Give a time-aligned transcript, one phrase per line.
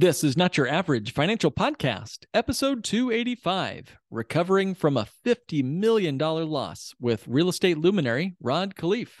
[0.00, 6.94] This is not your average financial podcast, episode 285 Recovering from a $50 million loss
[6.98, 9.20] with real estate luminary Rod Khleif.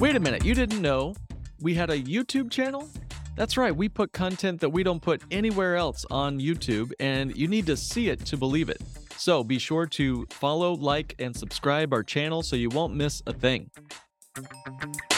[0.00, 1.14] Wait a minute, you didn't know
[1.60, 2.88] we had a YouTube channel?
[3.36, 7.48] That's right, we put content that we don't put anywhere else on YouTube, and you
[7.48, 8.80] need to see it to believe it.
[9.16, 13.32] So be sure to follow, like, and subscribe our channel so you won't miss a
[13.32, 13.70] thing.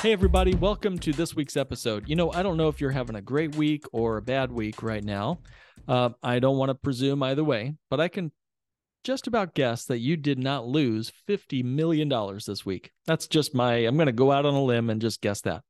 [0.03, 2.09] Hey, everybody, welcome to this week's episode.
[2.09, 4.83] You know, I don't know if you're having a great week or a bad week
[4.83, 5.41] right now.
[5.89, 8.31] Uh, I don't want to presume either way, but I can
[9.07, 12.09] just about guess that you did not lose $50 million
[12.45, 12.91] this week.
[13.07, 15.63] That's just my, I'm going to go out on a limb and just guess that.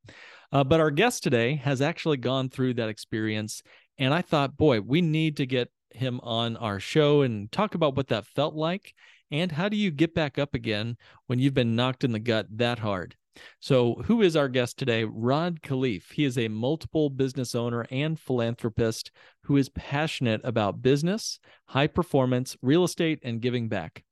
[0.51, 3.61] Uh, but our guest today has actually gone through that experience.
[3.99, 7.95] And I thought, boy, we need to get him on our show and talk about
[7.95, 8.95] what that felt like
[9.29, 12.47] and how do you get back up again when you've been knocked in the gut
[12.57, 13.15] that hard.
[13.59, 15.03] So, who is our guest today?
[15.03, 16.11] Rod Khleif.
[16.11, 19.11] He is a multiple business owner and philanthropist
[19.43, 24.03] who is passionate about business, high performance, real estate, and giving back.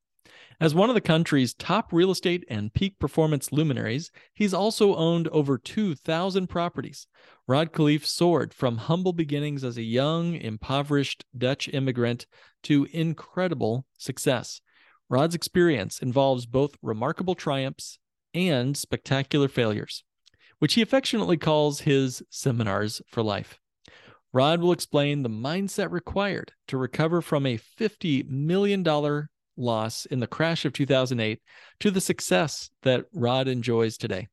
[0.59, 5.27] As one of the country's top real estate and peak performance luminaries, he's also owned
[5.29, 7.07] over 2,000 properties.
[7.47, 12.25] Rod Khleif soared from humble beginnings as a young, impoverished Dutch immigrant
[12.63, 14.61] to incredible success.
[15.09, 17.99] Rod's experience involves both remarkable triumphs
[18.35, 20.03] and spectacular failures,
[20.59, 23.57] which he affectionately calls his seminars for life.
[24.33, 28.83] Rod will explain the mindset required to recover from a $50 million
[29.55, 31.39] loss in the crash of 2008
[31.79, 34.27] to the success that Rod enjoys today.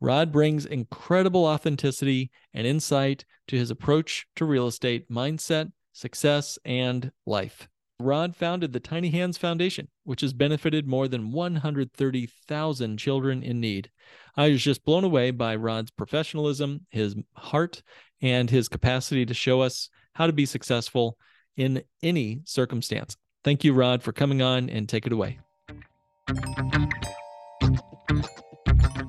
[0.00, 7.10] Rod brings incredible authenticity and insight to his approach to real estate, mindset, success, and
[7.26, 7.68] life.
[8.02, 13.90] Rod founded the Tiny Hands Foundation, which has benefited more than 130,000 children in need.
[14.36, 17.82] I was just blown away by Rod's professionalism, his heart,
[18.20, 21.16] and his capacity to show us how to be successful
[21.56, 23.16] in any circumstance.
[23.44, 25.38] Thank you, Rod, for coming on and take it away.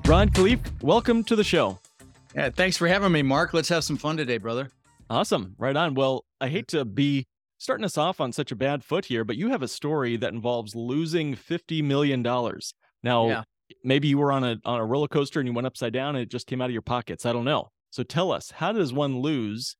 [0.06, 1.78] Rod Khleif, welcome to the show.
[2.34, 3.54] Yeah, thanks for having me, Mark.
[3.54, 4.70] Let's have some fun today, brother.
[5.08, 5.54] Awesome.
[5.58, 5.94] Right on.
[5.94, 7.26] Well, I hate to be
[7.64, 10.34] starting us off on such a bad foot here, but you have a story that
[10.34, 12.22] involves losing $50 million.
[12.22, 13.42] Now, yeah.
[13.82, 16.22] maybe you were on a on a roller coaster and you went upside down and
[16.22, 17.24] it just came out of your pockets.
[17.24, 17.70] I don't know.
[17.90, 19.76] So tell us, how does one lose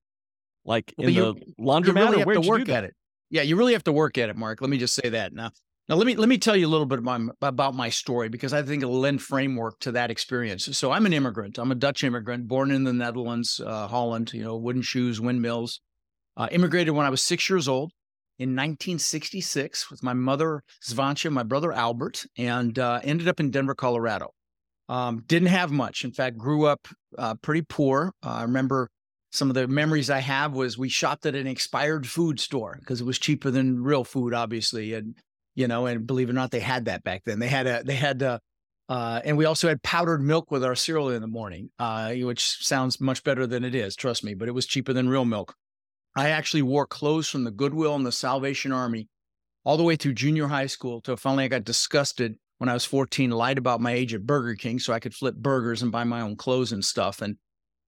[0.64, 1.86] like well, in the laundromat?
[1.86, 2.94] You really have to work at it.
[3.28, 4.62] Yeah, you really have to work at it, Mark.
[4.62, 5.34] Let me just say that.
[5.34, 5.50] Now,
[5.86, 8.30] now let me let me tell you a little bit about my, about my story
[8.30, 10.74] because I think it'll lend framework to that experience.
[10.78, 11.58] So I'm an immigrant.
[11.58, 14.32] I'm a Dutch immigrant, born in the Netherlands, uh, Holland.
[14.32, 15.80] You know, wooden shoes, windmills.
[16.36, 17.92] Uh, immigrated when I was six years old
[18.38, 23.74] in 1966 with my mother, Svancha, my brother, Albert, and uh, ended up in Denver,
[23.74, 24.30] Colorado.
[24.88, 26.04] Um, didn't have much.
[26.04, 28.12] In fact, grew up uh, pretty poor.
[28.24, 28.88] Uh, I remember
[29.30, 33.00] some of the memories I have was we shopped at an expired food store because
[33.00, 34.94] it was cheaper than real food, obviously.
[34.94, 35.16] And,
[35.54, 37.38] you know, and believe it or not, they had that back then.
[37.38, 38.40] They had a, they had a,
[38.88, 42.64] uh, and we also had powdered milk with our cereal in the morning, uh, which
[42.64, 45.54] sounds much better than it is, trust me, but it was cheaper than real milk.
[46.16, 49.08] I actually wore clothes from the Goodwill and the Salvation Army
[49.64, 52.84] all the way through junior high school till finally I got disgusted when I was
[52.84, 56.04] 14, lied about my age at Burger King so I could flip burgers and buy
[56.04, 57.20] my own clothes and stuff.
[57.20, 57.36] And,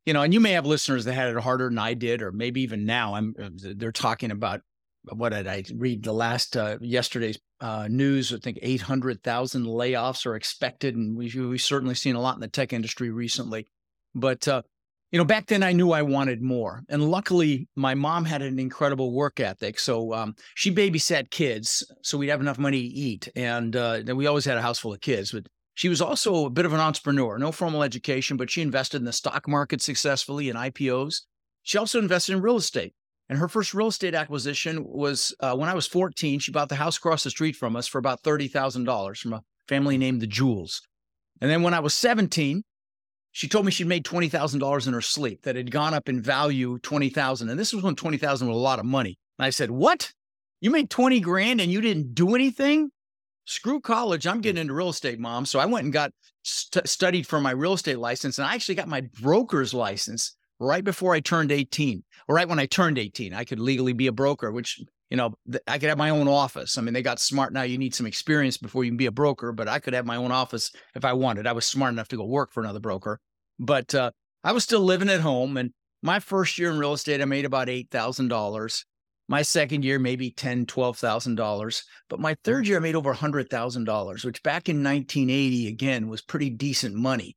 [0.05, 2.33] you know, and you may have listeners that had it harder than I did, or
[2.33, 4.61] maybe even now I'm, uh, they're talking about
[5.05, 8.33] what did I read the last, uh, yesterday's uh, news?
[8.35, 10.97] I think 800,000 layoffs are expected.
[10.97, 13.69] And we, we've certainly seen a lot in the tech industry recently.
[14.15, 14.63] But, uh,
[15.13, 16.83] you know, back then I knew I wanted more.
[16.89, 19.79] And luckily, my mom had an incredible work ethic.
[19.79, 23.29] So um, she babysat kids so we'd have enough money to eat.
[23.37, 25.33] And uh, we always had a house full of kids.
[25.33, 28.99] But she was also a bit of an entrepreneur, no formal education, but she invested
[28.99, 31.23] in the stock market successfully in IPOs.
[31.63, 32.95] She also invested in real estate.
[33.29, 36.39] And her first real estate acquisition was uh, when I was 14.
[36.39, 39.99] She bought the house across the street from us for about $30,000 from a family
[39.99, 40.81] named the Jewels.
[41.41, 42.63] And then when I was 17,
[43.37, 46.09] she told me she'd made twenty thousand dollars in her sleep that had gone up
[46.09, 49.19] in value twenty thousand, and this was when twenty thousand was a lot of money.
[49.39, 50.11] And I said, "What?
[50.63, 52.93] You made twenty grand and you didn't do anything?
[53.45, 54.27] Screw college!
[54.27, 56.13] I'm getting into real estate, mom." So I went and got
[56.45, 60.83] st- studied for my real estate license, and I actually got my broker's license right
[60.83, 63.35] before I turned 18, or right when I turned 18.
[63.35, 64.81] I could legally be a broker, which,
[65.11, 66.79] you know, th- I could have my own office.
[66.79, 67.65] I mean, they got smart now.
[67.65, 70.17] You need some experience before you can be a broker, but I could have my
[70.17, 71.47] own office if I wanted.
[71.47, 73.21] I was smart enough to go work for another broker.
[73.59, 74.11] But uh,
[74.45, 75.57] I was still living at home.
[75.57, 75.73] And
[76.03, 78.85] my first year in real estate, I made about $8,000.
[79.29, 81.83] My second year, maybe ten, twelve thousand dollars.
[82.09, 85.67] But my third year, I made over a hundred thousand dollars, which back in 1980
[85.67, 87.37] again was pretty decent money.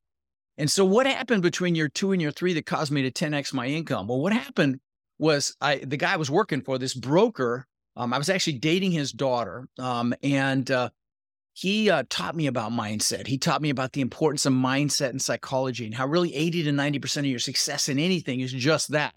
[0.60, 3.54] And so, what happened between year two and year three that caused me to 10x
[3.54, 4.08] my income?
[4.08, 4.80] Well, what happened
[5.18, 7.66] was I the guy I was working for, this broker.
[7.96, 10.90] Um, I was actually dating his daughter, um, and uh,
[11.54, 13.28] he uh, taught me about mindset.
[13.28, 16.72] He taught me about the importance of mindset and psychology, and how really 80 to
[16.72, 19.14] 90 percent of your success in anything is just that.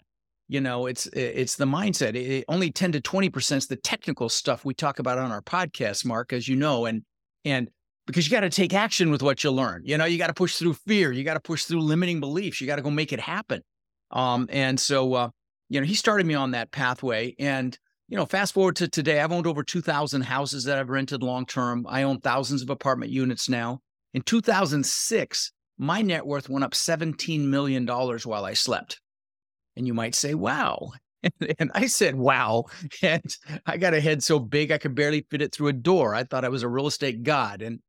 [0.49, 2.15] You know it's it's the mindset.
[2.15, 5.41] It, only 10 to 20 percent is the technical stuff we talk about on our
[5.41, 7.03] podcast mark as you know and
[7.45, 7.69] and
[8.05, 9.81] because you got to take action with what you learn.
[9.85, 11.11] You know you got to push through fear.
[11.11, 12.59] You got to push through limiting beliefs.
[12.59, 13.61] You got to go make it happen.
[14.11, 15.29] Um and so uh
[15.69, 17.77] you know he started me on that pathway and
[18.07, 21.45] you know fast forward to today i've owned over 2000 houses that i've rented long
[21.45, 23.79] term i own thousands of apartment units now
[24.13, 28.99] in 2006 my net worth went up 17 million dollars while i slept
[29.75, 30.91] and you might say, wow.
[31.57, 32.65] And I said, wow.
[33.01, 36.13] And I got a head so big I could barely fit it through a door.
[36.13, 37.61] I thought I was a real estate god.
[37.61, 37.79] And,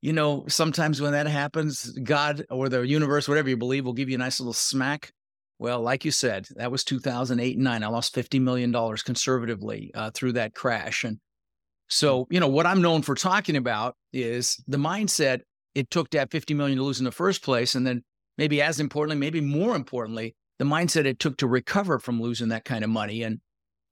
[0.00, 4.08] you know, sometimes when that happens, God or the universe, whatever you believe, will give
[4.08, 5.12] you a nice little smack.
[5.58, 7.82] Well, like you said, that was 2008 and 9.
[7.82, 8.72] I lost $50 million
[9.04, 11.04] conservatively uh, through that crash.
[11.04, 11.18] And
[11.88, 15.40] so, you know, what I'm known for talking about is the mindset
[15.74, 17.74] it took to have 50 million to lose in the first place.
[17.74, 18.04] And then
[18.36, 22.64] maybe as importantly, maybe more importantly, the mindset it took to recover from losing that
[22.64, 23.22] kind of money.
[23.22, 23.40] And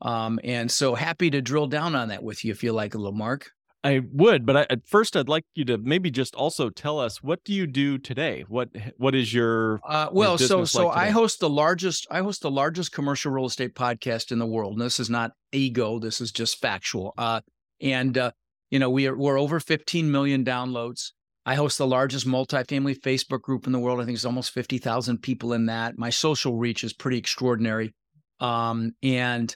[0.03, 2.99] um, and so happy to drill down on that with you if you like a
[2.99, 3.51] little Mark.
[3.85, 7.23] I would, but I, at first I'd like you to maybe just also tell us
[7.23, 8.45] what do you do today?
[8.49, 10.39] What what is your uh, well?
[10.39, 14.33] so so like I host the largest I host the largest commercial real estate podcast
[14.33, 14.73] in the world.
[14.73, 15.99] And this is not ego.
[15.99, 17.15] This is just factual.
[17.17, 17.43] Uh,
[17.81, 18.33] and uh,
[18.71, 21.13] you know we are we're over 15 million downloads.
[21.45, 24.01] I host the largest multifamily Facebook group in the world.
[24.01, 25.97] I think it's almost 50,000 people in that.
[25.97, 27.95] My social reach is pretty extraordinary.
[28.41, 29.55] Um, and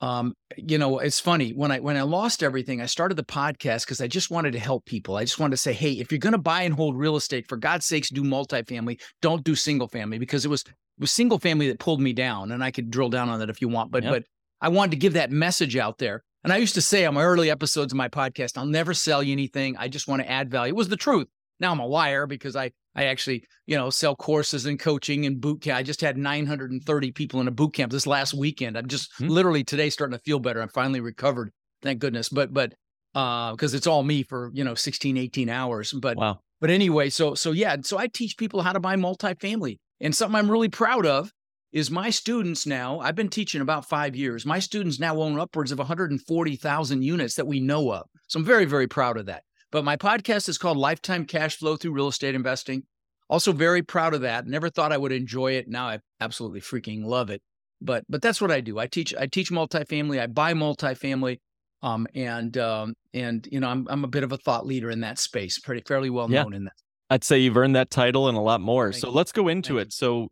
[0.00, 3.84] um, you know, it's funny when I when I lost everything, I started the podcast
[3.84, 5.16] because I just wanted to help people.
[5.16, 7.48] I just wanted to say, hey, if you're going to buy and hold real estate,
[7.48, 9.00] for God's sakes, do multifamily.
[9.22, 12.52] Don't do single family because it was it was single family that pulled me down,
[12.52, 13.90] and I could drill down on that if you want.
[13.90, 14.12] But yep.
[14.12, 14.24] but
[14.60, 16.22] I wanted to give that message out there.
[16.44, 19.22] And I used to say on my early episodes of my podcast, I'll never sell
[19.22, 19.76] you anything.
[19.76, 20.72] I just want to add value.
[20.72, 21.26] It was the truth.
[21.58, 25.40] Now I'm a liar because I I actually, you know, sell courses and coaching and
[25.40, 25.78] boot camp.
[25.78, 28.76] I just had 930 people in a boot camp this last weekend.
[28.76, 29.28] I'm just hmm.
[29.28, 30.60] literally today starting to feel better.
[30.60, 31.52] I'm finally recovered.
[31.82, 32.28] Thank goodness.
[32.28, 32.74] But but
[33.14, 35.92] uh because it's all me for, you know, 16, 18 hours.
[35.92, 36.40] But wow.
[36.60, 39.78] But anyway, so so yeah, so I teach people how to buy multifamily.
[40.00, 41.32] And something I'm really proud of
[41.72, 44.46] is my students now, I've been teaching about five years.
[44.46, 48.06] My students now own upwards of 140,000 units that we know of.
[48.26, 49.42] So I'm very, very proud of that.
[49.70, 52.84] But my podcast is called Lifetime Cash Flow Through Real Estate Investing.
[53.28, 54.46] Also, very proud of that.
[54.46, 55.68] Never thought I would enjoy it.
[55.68, 57.42] Now I absolutely freaking love it.
[57.80, 58.78] But but that's what I do.
[58.78, 60.20] I teach I teach multifamily.
[60.20, 61.38] I buy multifamily.
[61.82, 65.00] Um and um and you know I'm I'm a bit of a thought leader in
[65.00, 65.58] that space.
[65.58, 66.56] Pretty fairly well known yeah.
[66.56, 66.72] in that.
[67.10, 68.90] I'd say you've earned that title and a lot more.
[68.92, 69.14] Thank so you.
[69.14, 69.86] let's go into Thank it.
[69.86, 69.90] You.
[69.90, 70.28] So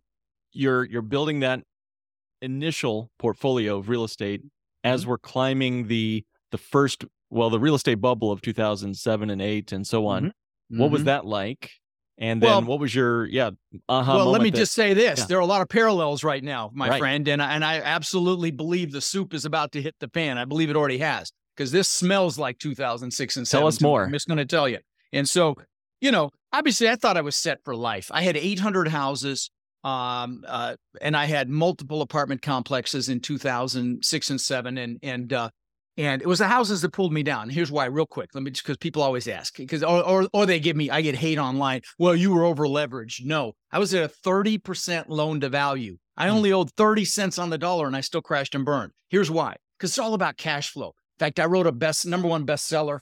[0.53, 1.61] you're you're building that
[2.43, 4.43] initial portfolio of real estate
[4.83, 5.11] as mm-hmm.
[5.11, 9.87] we're climbing the the first well the real estate bubble of 2007 and 8 and
[9.87, 10.79] so on mm-hmm.
[10.81, 11.07] what was mm-hmm.
[11.07, 11.71] that like
[12.19, 13.51] and then well, what was your yeah
[13.89, 15.25] uh-huh well let me that, just say this yeah.
[15.27, 16.99] there are a lot of parallels right now my right.
[16.99, 20.45] friend and and i absolutely believe the soup is about to hit the pan i
[20.45, 24.13] believe it already has because this smells like 2006 and 7 tell us more i'm
[24.13, 24.79] just going to tell you
[25.13, 25.55] and so
[26.01, 29.51] you know obviously i thought i was set for life i had 800 houses
[29.87, 35.51] um, uh, and I had multiple apartment complexes in 2006 and seven, and and uh,
[35.97, 37.49] and it was the houses that pulled me down.
[37.49, 38.31] Here's why, real quick.
[38.35, 41.01] Let me just because people always ask because or, or, or they give me I
[41.01, 41.83] get hate online.
[41.99, 43.25] Well, you were over leveraged.
[43.25, 45.97] No, I was at a thirty percent loan to value.
[46.17, 46.37] I hmm.
[46.37, 48.93] only owed thirty cents on the dollar, and I still crashed and burned.
[49.09, 50.89] Here's why: because it's all about cash flow.
[50.89, 53.01] In fact, I wrote a best number one bestseller,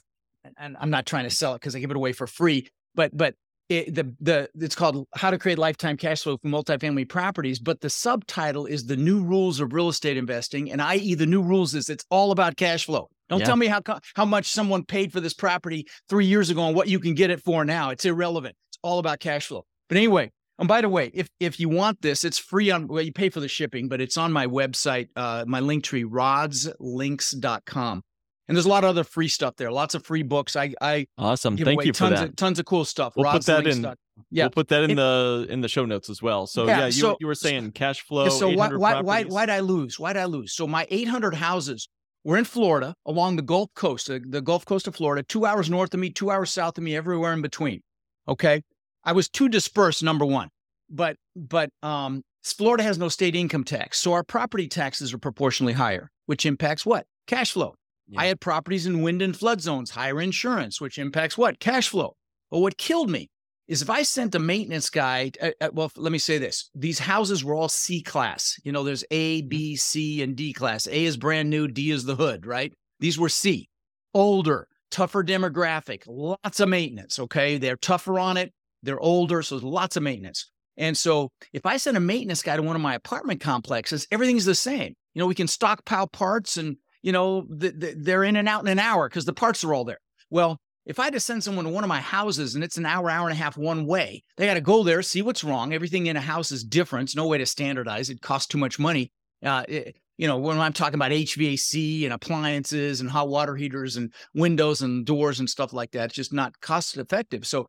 [0.57, 2.69] and I'm not trying to sell it because I give it away for free.
[2.93, 3.35] But but
[3.69, 7.81] it, the the it's called How to Create Lifetime Cash Flow from Multifamily Properties, but
[7.81, 11.15] the subtitle is the new rules of real estate investing, and i.e.
[11.15, 13.09] the new rules is it's all about cash flow.
[13.29, 13.45] Don't yeah.
[13.45, 13.81] tell me how
[14.15, 17.31] how much someone paid for this property three years ago and what you can get
[17.31, 17.89] it for now.
[17.89, 18.55] It's irrelevant.
[18.69, 19.65] It's all about cash flow.
[19.89, 23.01] But anyway, and by the way, if if you want this, it's free on well,
[23.01, 28.03] you pay for the shipping, but it's on my website, uh, my link tree, rodslinks.com.
[28.47, 29.71] And there's a lot of other free stuff there.
[29.71, 30.55] Lots of free books.
[30.55, 31.57] I I awesome.
[31.57, 32.29] Thank you tons for that.
[32.29, 33.13] Of, tons of cool stuff.
[33.15, 33.83] We'll put that in.
[34.29, 34.43] Yeah.
[34.45, 36.45] We'll put that in It- the in the show notes as well.
[36.47, 38.25] So Yeah, yeah, you, so- you were saying cash flow.
[38.25, 39.99] Yeah, so why 800 why why why'd I lose?
[39.99, 40.53] Why'd I lose?
[40.53, 41.89] So my 800 houses
[42.23, 45.69] were in Florida along the Gulf Coast, the, the Gulf Coast of Florida, two hours
[45.69, 47.81] north of me, two hours south of me, everywhere in between.
[48.27, 48.61] Okay,
[49.03, 50.03] I was too dispersed.
[50.03, 50.49] Number one,
[50.89, 55.73] but but um, Florida has no state income tax, so our property taxes are proportionally
[55.73, 57.73] higher, which impacts what cash flow.
[58.07, 58.21] Yeah.
[58.21, 62.15] I had properties in wind and flood zones, higher insurance, which impacts what cash flow.
[62.51, 63.29] But what killed me
[63.67, 66.69] is if I sent a maintenance guy, uh, uh, well, let me say this.
[66.75, 68.59] These houses were all C class.
[68.63, 70.87] You know, there's A, B, C, and D class.
[70.87, 72.71] A is brand new, D is the hood, right?
[72.99, 73.69] These were C.
[74.13, 77.57] Older, tougher demographic, lots of maintenance, okay?
[77.57, 78.53] They're tougher on it.
[78.83, 80.51] They're older, so there's lots of maintenance.
[80.77, 84.45] And so if I send a maintenance guy to one of my apartment complexes, everything's
[84.45, 84.93] the same.
[85.13, 88.63] You know, we can stockpile parts and, you know, th- th- they're in and out
[88.63, 89.99] in an hour because the parts are all there.
[90.31, 90.57] Well,
[90.87, 93.11] if I had to send someone to one of my houses and it's an hour,
[93.11, 95.71] hour and a half one way, they got to go there, see what's wrong.
[95.71, 97.09] Everything in a house is different.
[97.09, 98.09] There's no way to standardize.
[98.09, 99.11] It costs too much money.
[99.43, 103.97] Uh, it- you know, when I'm talking about HVAC and appliances and hot water heaters
[103.97, 107.45] and windows and doors and stuff like that, it's just not cost effective.
[107.45, 107.67] So,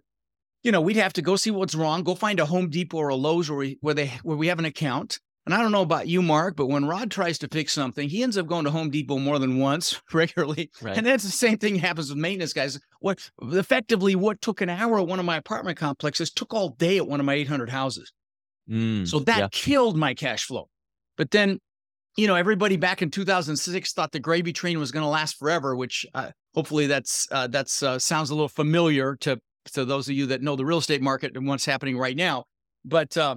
[0.62, 3.08] you know, we'd have to go see what's wrong, go find a Home Depot or
[3.08, 5.18] a Lowe's where we, where they where we have an account.
[5.46, 8.24] And I don't know about you, Mark, but when Rod tries to fix something, he
[8.24, 10.70] ends up going to Home Depot more than once regularly.
[10.82, 10.96] Right.
[10.96, 12.80] And that's the same thing happens with maintenance guys.
[12.98, 16.96] What effectively what took an hour at one of my apartment complexes took all day
[16.96, 18.12] at one of my 800 houses.
[18.68, 19.48] Mm, So that yeah.
[19.52, 20.68] killed my cash flow.
[21.16, 21.60] But then,
[22.16, 25.76] you know, everybody back in 2006 thought the gravy train was going to last forever,
[25.76, 29.38] which uh, hopefully that's uh, that's uh, sounds a little familiar to
[29.74, 32.44] to those of you that know the real estate market and what's happening right now.
[32.84, 33.36] But uh,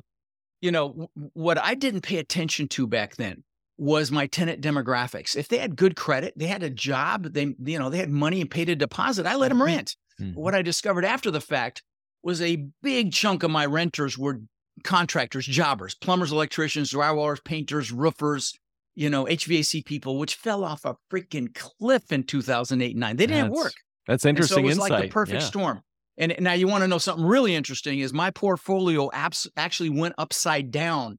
[0.62, 3.44] you know, w- what I didn't pay attention to back then
[3.78, 5.36] was my tenant demographics.
[5.38, 8.42] If they had good credit, they had a job, they you know, they had money
[8.42, 9.96] and paid a deposit, I let them rent.
[10.22, 10.36] Mhm.
[10.36, 11.82] What I discovered after the fact
[12.22, 14.42] was a big chunk of my renters were
[14.84, 18.54] contractors, jobbers, plumbers, electricians, drywallers, painters, roofers,
[18.96, 23.16] you know, HVAC people, which fell off a freaking cliff in 2008 and 9.
[23.16, 23.74] They didn't That's work.
[24.08, 24.92] That's And so interesting it was insight.
[24.92, 25.48] like the perfect yeah.
[25.48, 25.82] storm.
[26.20, 30.14] And now you want to know something really interesting is my portfolio apps actually went
[30.18, 31.18] upside down.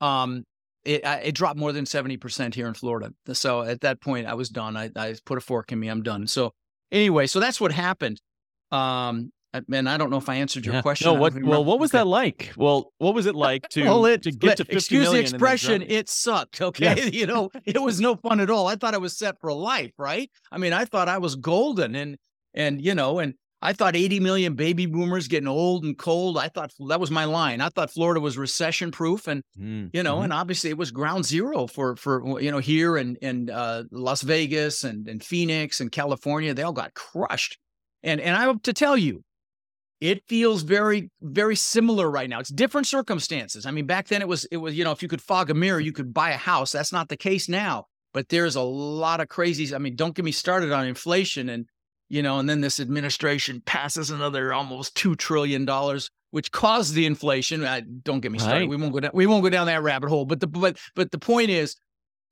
[0.00, 0.44] Um,
[0.84, 3.10] it, I- it dropped more than 70% here in Florida.
[3.32, 4.76] So at that point I was done.
[4.76, 5.88] I, I put a fork in me.
[5.88, 6.26] I'm done.
[6.28, 6.52] So
[6.92, 8.20] anyway, so that's what happened.
[8.70, 9.32] Um,
[9.72, 10.82] and I don't know if I answered your Yeah.
[10.82, 11.06] question.
[11.06, 11.34] No, what?
[11.42, 11.98] Well, what was Okay.
[12.00, 12.52] that like?
[12.56, 15.82] Well, what was it like to well, it, to get to 50 excuse the expression,
[15.82, 16.60] it sucked.
[16.66, 18.66] Okay, you know, it was no fun at all.
[18.68, 20.30] I thought I was set for life, right?
[20.52, 22.16] I mean, I thought I was golden, and
[22.54, 23.34] and you know, and
[23.66, 26.38] I thought 80 million baby boomers getting old and cold.
[26.38, 27.60] I thought that was my line.
[27.60, 30.24] I thought Florida was recession proof, and Mm, you know, mhm.
[30.24, 34.22] and obviously it was ground zero for for you know here and and uh, Las
[34.22, 36.54] Vegas and and Phoenix and California.
[36.54, 37.58] They all got crushed,
[38.04, 39.24] and and I have to tell you,
[40.00, 42.38] it feels very very similar right now.
[42.38, 43.66] It's different circumstances.
[43.66, 45.54] I mean, back then it was it was you know if you could fog a
[45.54, 46.70] mirror, you could buy a house.
[46.70, 47.86] That's not the case now.
[48.14, 49.74] But there's a lot of crazies.
[49.74, 51.66] I mean, don't get me started on inflation and
[52.08, 57.06] you know, and then this administration passes another almost two trillion dollars, which caused the
[57.06, 57.64] inflation.
[57.64, 58.60] Uh, don't get me started.
[58.60, 58.68] Right.
[58.68, 59.10] We won't go down.
[59.14, 60.24] We won't go down that rabbit hole.
[60.24, 61.76] But the but but the point is,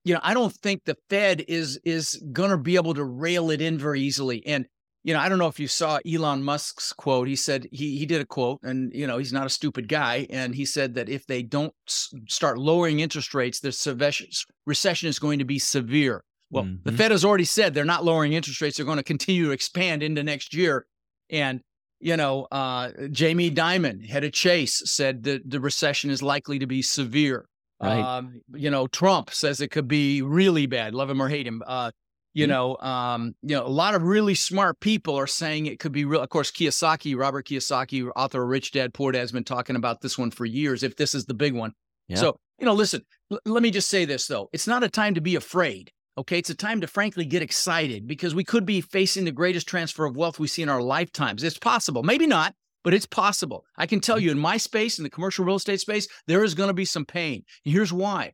[0.04, 3.60] you know, I don't think the Fed is is gonna be able to rail it
[3.60, 4.46] in very easily.
[4.46, 4.66] And
[5.02, 7.28] you know, I don't know if you saw Elon Musk's quote.
[7.28, 10.26] He said he he did a quote, and you know, he's not a stupid guy.
[10.30, 14.28] And he said that if they don't s- start lowering interest rates, the recession
[14.66, 16.24] recession is going to be severe.
[16.54, 16.96] Well, the Mhm.
[16.96, 18.76] Fed has already said they're not lowering interest rates.
[18.76, 20.86] They're going to continue to expand into next year.
[21.30, 21.60] And,
[22.00, 26.66] you know, uh, Jamie Dimon, head of Chase, said that the recession is likely to
[26.66, 27.46] be severe.
[27.82, 28.00] Right.
[28.00, 30.94] Um, you know, Trump says it could be really bad.
[30.94, 31.62] Love him or hate him.
[31.66, 31.90] Uh,
[32.32, 32.48] you Mhm.
[32.48, 36.04] know, um, you know, a lot of really smart people are saying it could be
[36.04, 36.20] real.
[36.20, 40.00] Of course, Kiyosaki, Robert Kiyosaki, author of Rich Dad Poor Dad, has been talking about
[40.00, 40.82] this one for years.
[40.82, 41.72] If this is the big one,
[42.08, 42.16] Yeah.
[42.16, 44.48] so, you know, listen, l- let me just say this though.
[44.52, 45.90] It's not a time to be afraid.
[46.16, 46.38] Okay.
[46.38, 50.04] It's a time to frankly get excited because we could be facing the greatest transfer
[50.04, 51.42] of wealth we see in our lifetimes.
[51.42, 52.02] It's possible.
[52.02, 52.54] Maybe not,
[52.84, 53.64] but it's possible.
[53.76, 54.26] I can tell mm-hmm.
[54.26, 56.84] you in my space, in the commercial real estate space, there is going to be
[56.84, 57.42] some pain.
[57.64, 58.32] Here's why.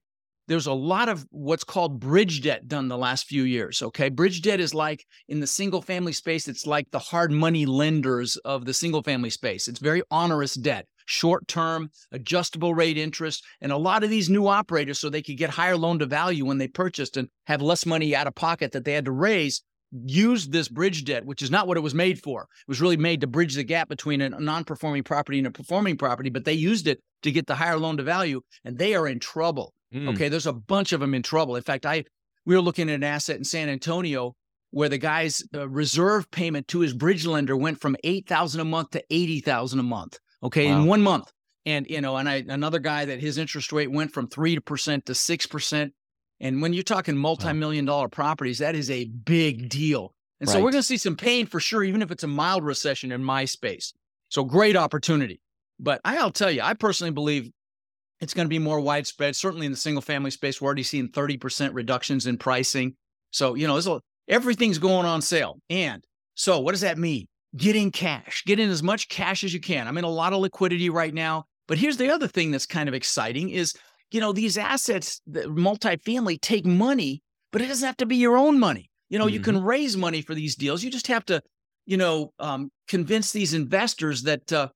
[0.49, 3.83] There's a lot of what's called bridge debt done the last few years.
[3.83, 4.09] Okay.
[4.09, 8.37] Bridge debt is like in the single family space, it's like the hard money lenders
[8.39, 9.69] of the single family space.
[9.69, 13.45] It's very onerous debt, short term, adjustable rate interest.
[13.61, 16.45] And a lot of these new operators, so they could get higher loan to value
[16.47, 19.63] when they purchased and have less money out of pocket that they had to raise,
[20.07, 22.43] used this bridge debt, which is not what it was made for.
[22.43, 25.51] It was really made to bridge the gap between a non performing property and a
[25.51, 28.95] performing property, but they used it to get the higher loan to value, and they
[28.95, 29.75] are in trouble.
[29.93, 31.57] Mm, Okay, there's a bunch of them in trouble.
[31.57, 32.05] In fact, I
[32.47, 34.35] we were looking at an asset in San Antonio
[34.71, 38.65] where the guy's uh, reserve payment to his bridge lender went from eight thousand a
[38.65, 40.19] month to eighty thousand a month.
[40.43, 40.81] Okay, Wow.
[40.81, 41.31] in one month.
[41.67, 45.07] And you know, and I another guy that his interest rate went from three percent
[45.07, 45.93] to six percent.
[46.41, 50.15] And when you're talking multi-million dollar properties, that is a big deal.
[50.41, 52.65] And so we're going to see some pain for sure, even if it's a mild
[52.65, 53.93] recession in my space.
[54.31, 55.39] So great opportunity.
[55.79, 57.51] But I'll tell you, I personally believe
[58.21, 59.37] it's going to be more widespread.
[59.37, 62.95] Certainly in the single family space, we're already seeing 30% reductions in pricing.
[63.33, 65.59] So, you know, a, everything's going on sale.
[65.69, 66.03] And
[66.35, 67.27] so what does that mean?
[67.57, 69.89] Get in cash, get in as much cash as you can.
[69.89, 71.47] I'm in a lot of liquidity right now.
[71.67, 73.75] But here's the other thing that's kind of exciting is,
[74.11, 78.37] you know, these assets, the multifamily take money, but it doesn't have to be your
[78.37, 78.91] own money.
[79.09, 80.85] You know, you can raise money for these deals.
[80.85, 81.43] You just have to,
[81.85, 84.69] you know, um, convince these investors that uh,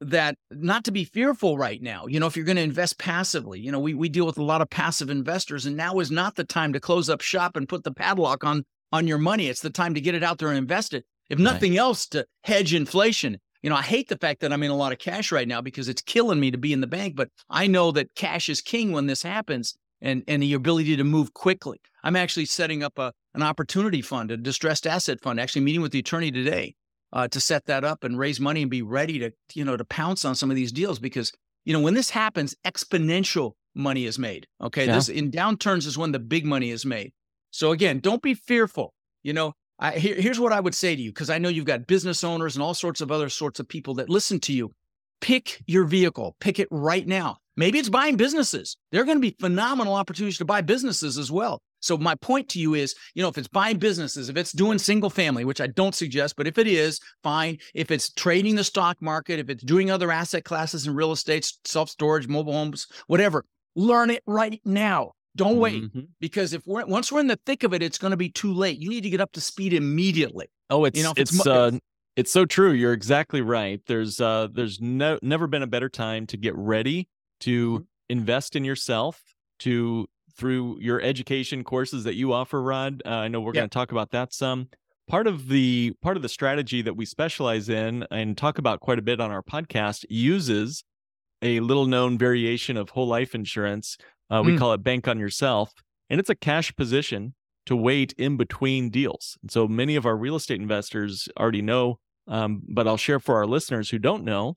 [0.00, 2.06] that not to be fearful right now.
[2.06, 4.44] You know, if you're going to invest passively, you know, we we deal with a
[4.44, 7.68] lot of passive investors, and now is not the time to close up shop and
[7.68, 9.48] put the padlock on on your money.
[9.48, 11.04] It's the time to get it out there and invest it.
[11.32, 11.44] If Right.
[11.44, 13.38] nothing else, to hedge inflation.
[13.62, 15.60] You know, I hate the fact that I'm in a lot of cash right now
[15.62, 17.16] because it's killing me to be in the bank.
[17.16, 21.04] But I know that cash is king when this happens, and and the ability to
[21.04, 21.80] move quickly.
[22.04, 25.40] I'm actually setting up a an opportunity fund, a distressed asset fund.
[25.40, 26.74] Actually, meeting with the attorney today
[27.14, 29.84] uh, to set that up and raise money and be ready to you know to
[29.86, 31.32] pounce on some of these deals because
[31.64, 34.46] you know when this happens, exponential money is made.
[34.60, 34.96] Okay, Yeah.
[34.96, 37.12] this in downturns is when the big money is made.
[37.52, 38.92] So again, don't be fearful.
[39.22, 41.64] You know, I, here, here's what I would say to you because I know you've
[41.64, 44.72] got business owners and all sorts of other sorts of people that listen to you.
[45.20, 46.36] Pick your vehicle.
[46.38, 47.38] Pick it right now.
[47.56, 48.76] Maybe it's buying businesses.
[48.92, 51.60] There are going to be phenomenal opportunities to buy businesses as well.
[51.80, 54.78] So my point to you is, you know, if it's buying businesses, if it's doing
[54.78, 57.58] single family, which I don't suggest, but if it is, fine.
[57.74, 61.52] If it's trading the stock market, if it's doing other asset classes in real estate,
[61.64, 65.12] self storage, mobile homes, whatever, learn it right now.
[65.34, 66.08] Don't wait Mhm.
[66.20, 68.52] because if we're once we're in the thick of it, it's going to be too
[68.52, 68.78] late.
[68.78, 70.46] You need to get up to speed immediately.
[70.68, 71.72] Oh, it's know, it's it's uh,
[72.16, 72.72] it's so true.
[72.72, 73.80] You're exactly right.
[73.86, 77.08] There's uh, there's no never been a better time to get ready
[77.40, 77.86] to Mhm.
[78.10, 79.22] invest in yourself
[79.60, 83.02] to through your education courses that you offer, Rod.
[83.04, 83.60] Uh, I know we're Yeah.
[83.62, 84.68] going to talk about that some.
[85.08, 88.98] Part of the part of the strategy that we specialize in and talk about quite
[88.98, 90.84] a bit on our podcast uses
[91.42, 93.96] a little known variation of whole life insurance.
[94.32, 94.58] Uh, we Mm.
[94.58, 95.72] call it bank on yourself,
[96.08, 97.34] and it's a cash position
[97.66, 99.36] to wait in between deals.
[99.42, 103.36] And so many of our real estate investors already know, um, but I'll share for
[103.36, 104.56] our listeners who don't know.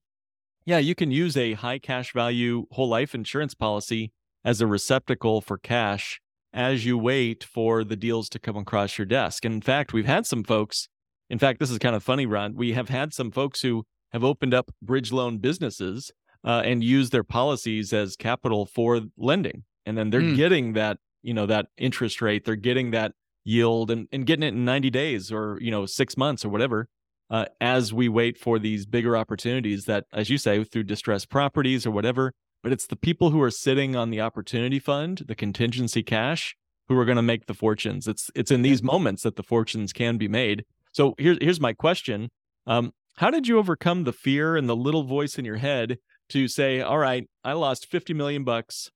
[0.66, 4.12] Yeah, you can use a high cash value whole life insurance policy
[4.44, 6.22] as a receptacle for cash
[6.54, 9.44] as you wait for the deals to come across your desk.
[9.44, 10.88] And in fact, we've had some folks,
[11.30, 12.56] in fact, this is kind of funny, Ron.
[12.56, 13.84] We have had some folks who
[14.14, 16.12] have opened up bridge loan businesses
[16.46, 19.64] uh, and use their policies as capital for lending.
[19.86, 20.36] And then they're Mm.
[20.36, 24.54] getting that, you know, that interest rate, they're getting that yield and, and getting it
[24.54, 26.88] in 90 days or, you know, six months or whatever.
[27.28, 31.84] Uh, as we wait for these bigger opportunities that, as you say, through distressed properties
[31.84, 32.32] or whatever,
[32.62, 36.56] but it's the people who are sitting on the opportunity fund, the contingency cash,
[36.88, 38.08] who are going to make the fortunes.
[38.08, 40.66] It's it's in these moments that the fortunes can be made.
[40.92, 42.30] So here's here's my question:
[42.68, 45.98] um, How did you overcome the fear and the little voice in your head
[46.30, 48.92] to say, "All right, I lost fifty million bucks,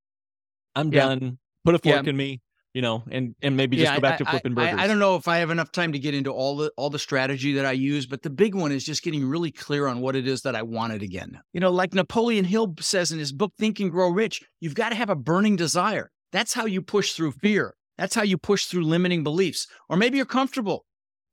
[0.75, 1.07] I'm Yeah.
[1.07, 1.39] done.
[1.65, 1.95] Put a Yeah.
[1.97, 2.41] fork in me,"
[2.73, 4.79] you know, and and maybe just Yeah, go back I- to I- flipping I, burgers.
[4.79, 6.99] I, don't know if I have enough time to get into all the all the
[6.99, 10.15] strategy that I use, but the big one is just getting really clear on what
[10.15, 11.39] it is that I wanted again.
[11.53, 14.89] You know, like Napoleon Hill says in his book Think and Grow Rich, you've got
[14.89, 16.11] to have a burning desire.
[16.31, 17.75] That's how you push through fear.
[17.97, 19.67] That's how you push through limiting beliefs.
[19.89, 20.85] Or maybe you're comfortable.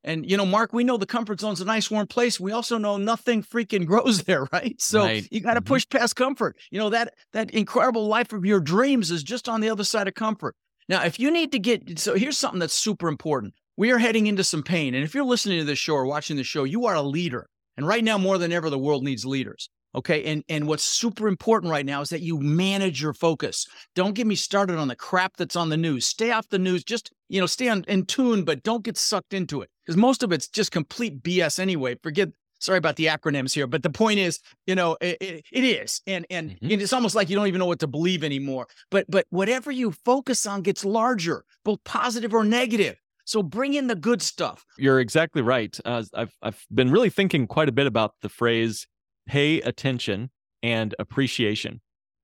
[0.06, 2.40] And you know, Mark, we know the comfort zone's a nice warm place.
[2.40, 4.80] We also know nothing freaking grows there, right?
[4.80, 5.28] So Right.
[5.30, 5.66] you got to Mhm.
[5.66, 6.56] push past comfort.
[6.70, 10.08] You know, that that incredible life of your dreams is just on the other side
[10.08, 10.54] of comfort.
[10.88, 13.54] Now, if you need to get so here's something that's super important.
[13.76, 14.94] We are heading into some pain.
[14.94, 17.46] And if you're listening to this show or watching the show, you are a leader.
[17.76, 19.68] And right now, more than ever, the world needs leaders.
[19.94, 20.24] Okay.
[20.24, 23.66] And and what's super important right now is that you manage your focus.
[23.96, 26.06] Don't get me started on the crap that's on the news.
[26.06, 26.84] Stay off the news.
[26.84, 29.70] Just, you know, stay on, in tune, but don't get sucked into it.
[29.86, 31.96] Because most of it's just complete BS anyway.
[32.02, 35.64] Forget sorry about the acronyms here, but the point is, you know, it, it, it
[35.64, 36.00] is.
[36.06, 36.72] And and, Mhm.
[36.72, 38.66] and it's almost like you don't even know what to believe anymore.
[38.90, 42.96] But but whatever you focus on gets larger, both positive or negative.
[43.24, 44.64] So bring in the good stuff.
[44.78, 45.78] You're exactly right.
[45.84, 48.86] Uh, I've I've been really thinking quite a bit about the phrase
[49.26, 50.30] "pay attention"
[50.62, 51.80] and appreciation.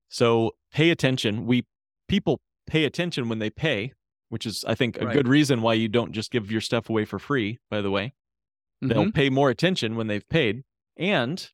[0.09, 1.45] So pay attention.
[1.45, 1.65] We
[2.07, 3.91] people pay attention when they pay,
[4.33, 5.13] which is I think a Right.
[5.13, 7.59] good reason why you don't just give your stuff away for free.
[7.69, 8.13] By the way,
[8.81, 9.13] they'll Mhm.
[9.13, 10.63] pay more attention when they've paid,
[10.97, 11.49] and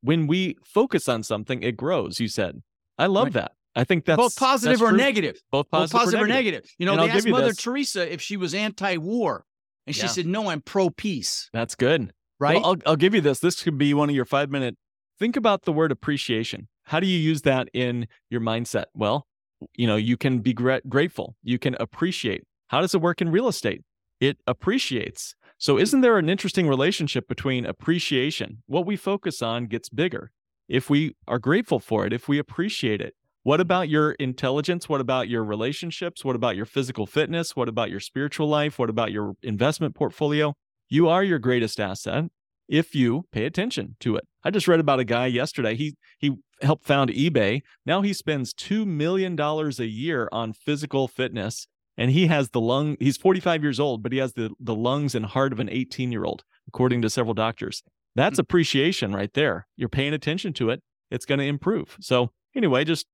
[0.00, 2.18] when we focus on something, it grows.
[2.18, 2.62] You said,
[2.98, 3.32] I love Right.
[3.34, 3.52] that.
[3.76, 4.98] I think that's both positive that's or true.
[4.98, 5.36] negative.
[5.50, 6.52] Both Both positive, positive or or negative.
[6.62, 6.70] negative.
[6.78, 7.56] You know, And they I'll asked Mother this.
[7.56, 9.46] Teresa if she was anti-war,
[9.86, 10.08] and she Yeah.
[10.08, 12.12] said, "No, I'm pro-peace." That's good.
[12.40, 12.56] Right?
[12.56, 13.38] Well, I'll, I'll give you this.
[13.40, 14.76] This could be one of your five minute
[15.18, 16.66] think about the word appreciation.
[16.86, 18.86] How do you use that in your mindset?
[18.94, 19.26] Well,
[19.74, 22.42] you know, you can be gra- grateful, you can appreciate.
[22.68, 23.82] How does it work in real estate?
[24.20, 25.34] It appreciates.
[25.58, 28.62] So, isn't there an interesting relationship between appreciation?
[28.66, 30.30] What we focus on gets bigger.
[30.68, 34.88] If we are grateful for it, if we appreciate it, what about your intelligence?
[34.88, 36.24] What about your relationships?
[36.24, 37.54] What about your physical fitness?
[37.54, 38.78] What about your spiritual life?
[38.78, 40.54] What about your investment portfolio?
[40.88, 42.24] You are your greatest asset
[42.68, 44.24] if you pay attention to it.
[44.42, 45.76] I just read about a guy yesterday.
[45.76, 46.32] He he
[46.64, 47.62] helped found eBay.
[47.86, 52.60] Now he spends 2 million dollars a year on physical fitness and he has the
[52.60, 55.68] lung he's 45 years old, but he has the the lungs and heart of an
[55.68, 57.82] 18-year-old according to several doctors.
[58.14, 58.42] That's hmm.
[58.42, 59.66] appreciation right there.
[59.76, 60.82] You're paying attention to it.
[61.10, 61.96] It's going to improve.
[62.00, 63.06] So, anyway, just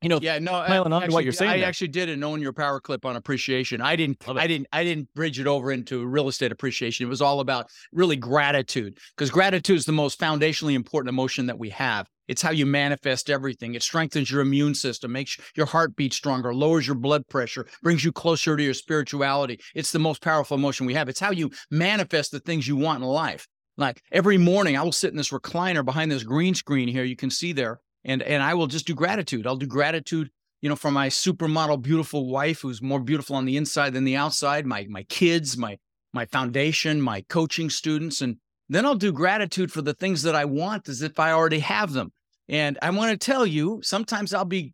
[0.00, 1.50] you know, yeah, no, piling on what you're saying.
[1.50, 1.66] I there.
[1.66, 3.80] actually did an own your power clip on appreciation.
[3.80, 7.06] I didn't, I didn't, I didn't bridge it over into real estate appreciation.
[7.06, 11.58] It was all about really gratitude because gratitude is the most foundationally important emotion that
[11.58, 12.08] we have.
[12.28, 13.74] It's how you manifest everything.
[13.74, 18.12] It strengthens your immune system, makes your heartbeat stronger, lowers your blood pressure, brings you
[18.12, 19.58] closer to your spirituality.
[19.74, 21.08] It's the most powerful emotion we have.
[21.08, 23.48] It's how you manifest the things you want in life.
[23.76, 27.04] Like every morning, I will sit in this recliner behind this green screen here.
[27.04, 29.46] You can see there and and I will just do gratitude.
[29.46, 33.56] I'll do gratitude, you know, for my supermodel, beautiful wife who's more beautiful on the
[33.56, 34.66] inside than the outside.
[34.66, 35.78] My my kids, my
[36.12, 38.36] my foundation, my coaching students, and
[38.68, 41.92] then I'll do gratitude for the things that I want as if I already have
[41.92, 42.12] them.
[42.48, 44.72] And I want to tell you, sometimes I'll be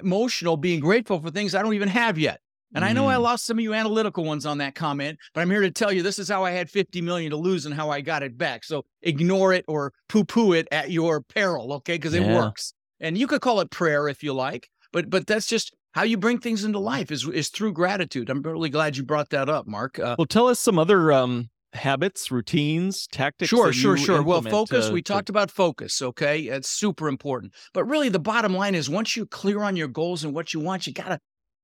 [0.00, 2.40] emotional being grateful for things I don't even have yet.
[2.74, 3.22] And I know I mm.
[3.22, 6.02] lost some of you analytical ones on that comment, but I'm here to tell you
[6.02, 8.62] this is how I had 50 million to lose and how I got it back.
[8.62, 11.94] So ignore it or poo poo it at your peril, okay?
[11.94, 12.36] Because it yeah.
[12.36, 12.74] works.
[13.00, 16.16] And you could call it prayer if you like, but but that's just how you
[16.16, 18.30] bring things into life is is through gratitude.
[18.30, 19.98] I'm really glad you brought that up, Mark.
[19.98, 23.48] Uh, well, tell us some other um, habits, routines, tactics.
[23.48, 24.22] Sure, sure, sure.
[24.22, 24.88] Well, focus.
[24.88, 25.12] To, we to...
[25.12, 26.02] talked about focus.
[26.02, 27.54] Okay, it's super important.
[27.72, 30.60] But really, the bottom line is once you're clear on your goals and what you
[30.60, 31.18] want, you gotta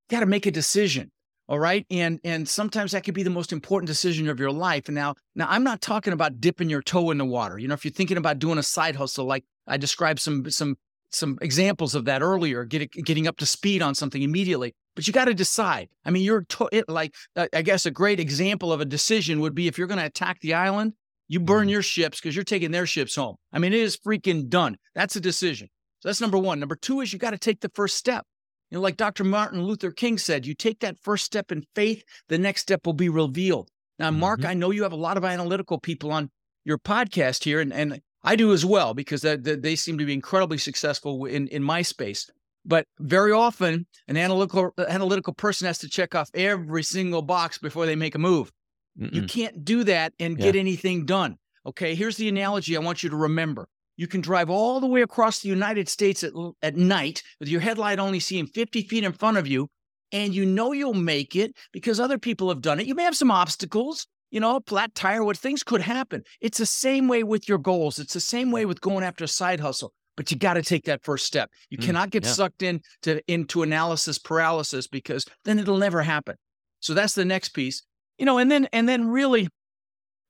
[0.09, 1.11] got to make a decision
[1.49, 4.89] all right and and sometimes that could be the most important decision of your life
[4.89, 7.75] and now now i'm not talking about dipping your toe in the water you know
[7.75, 10.77] if you're thinking about doing a side hustle like i described some some
[11.11, 15.13] some examples of that earlier getting getting up to speed on something immediately but you
[15.13, 17.15] got to decide i mean you're to, it, like
[17.53, 20.41] i guess a great example of a decision would be if you're going to attack
[20.41, 20.93] the island
[21.29, 21.71] you burn mm-hmm.
[21.71, 25.15] your ships because you're taking their ships home i mean it is freaking done that's
[25.15, 25.69] a decision
[26.01, 28.27] so that's number one number two is you got to take the first step
[28.71, 29.23] you know, like Dr.
[29.23, 32.95] Martin Luther King said, you take that first step in faith, the next step will
[32.95, 33.71] be revealed.
[33.99, 34.49] Now, Mark, mm-hmm.
[34.49, 36.31] I know you have a lot of analytical people on
[36.65, 40.13] your podcast here, and, and I do as well because they, they seem to be
[40.13, 42.29] incredibly successful in, in my space.
[42.67, 47.87] But very often, an analytical analytical person has to check off every single box before
[47.87, 48.51] they make a move.
[48.99, 49.15] Mm-mm.
[49.15, 50.47] You can't do that and yeah.
[50.47, 51.37] get anything done.
[51.65, 53.69] Okay, here's the analogy I want you to remember.
[53.97, 57.61] You can drive all the way across the United States at, at night with your
[57.61, 59.69] headlight only seeing 50 feet in front of you,
[60.13, 62.87] and you know you'll make it because other people have done it.
[62.87, 66.23] You may have some obstacles, you know, a flat tire, what things could happen.
[66.41, 67.99] It's the same way with your goals.
[67.99, 69.93] It's the same way with going after a side hustle.
[70.17, 71.51] But you got to take that first step.
[71.69, 72.33] You mm, cannot get yeah.
[72.33, 76.37] sucked into into analysis paralysis because then it'll never happen.
[76.81, 77.83] So that's the next piece.
[78.19, 79.49] You know, and then and then really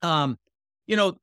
[0.02, 0.38] um
[0.86, 1.16] you know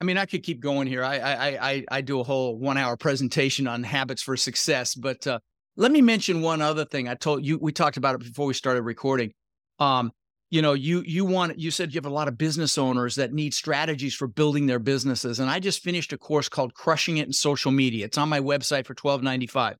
[0.00, 1.02] I mean, I could keep going here.
[1.02, 5.26] I I I, I do a whole one hour presentation on habits for success, but
[5.26, 5.38] uh,
[5.76, 7.08] let me mention one other thing.
[7.08, 9.32] I told you we talked about it before we started recording.
[9.78, 10.12] Um,
[10.56, 13.34] you know, you you want you said you have a lot of business owners that
[13.34, 17.26] need strategies for building their businesses, and I just finished a course called "Crushing It
[17.26, 19.76] in Social Media." It's on my website for twelve ninety five.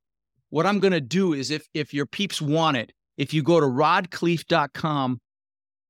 [0.51, 3.59] What I'm going to do is, if if your peeps want it, if you go
[3.59, 5.19] to rodkhleif.com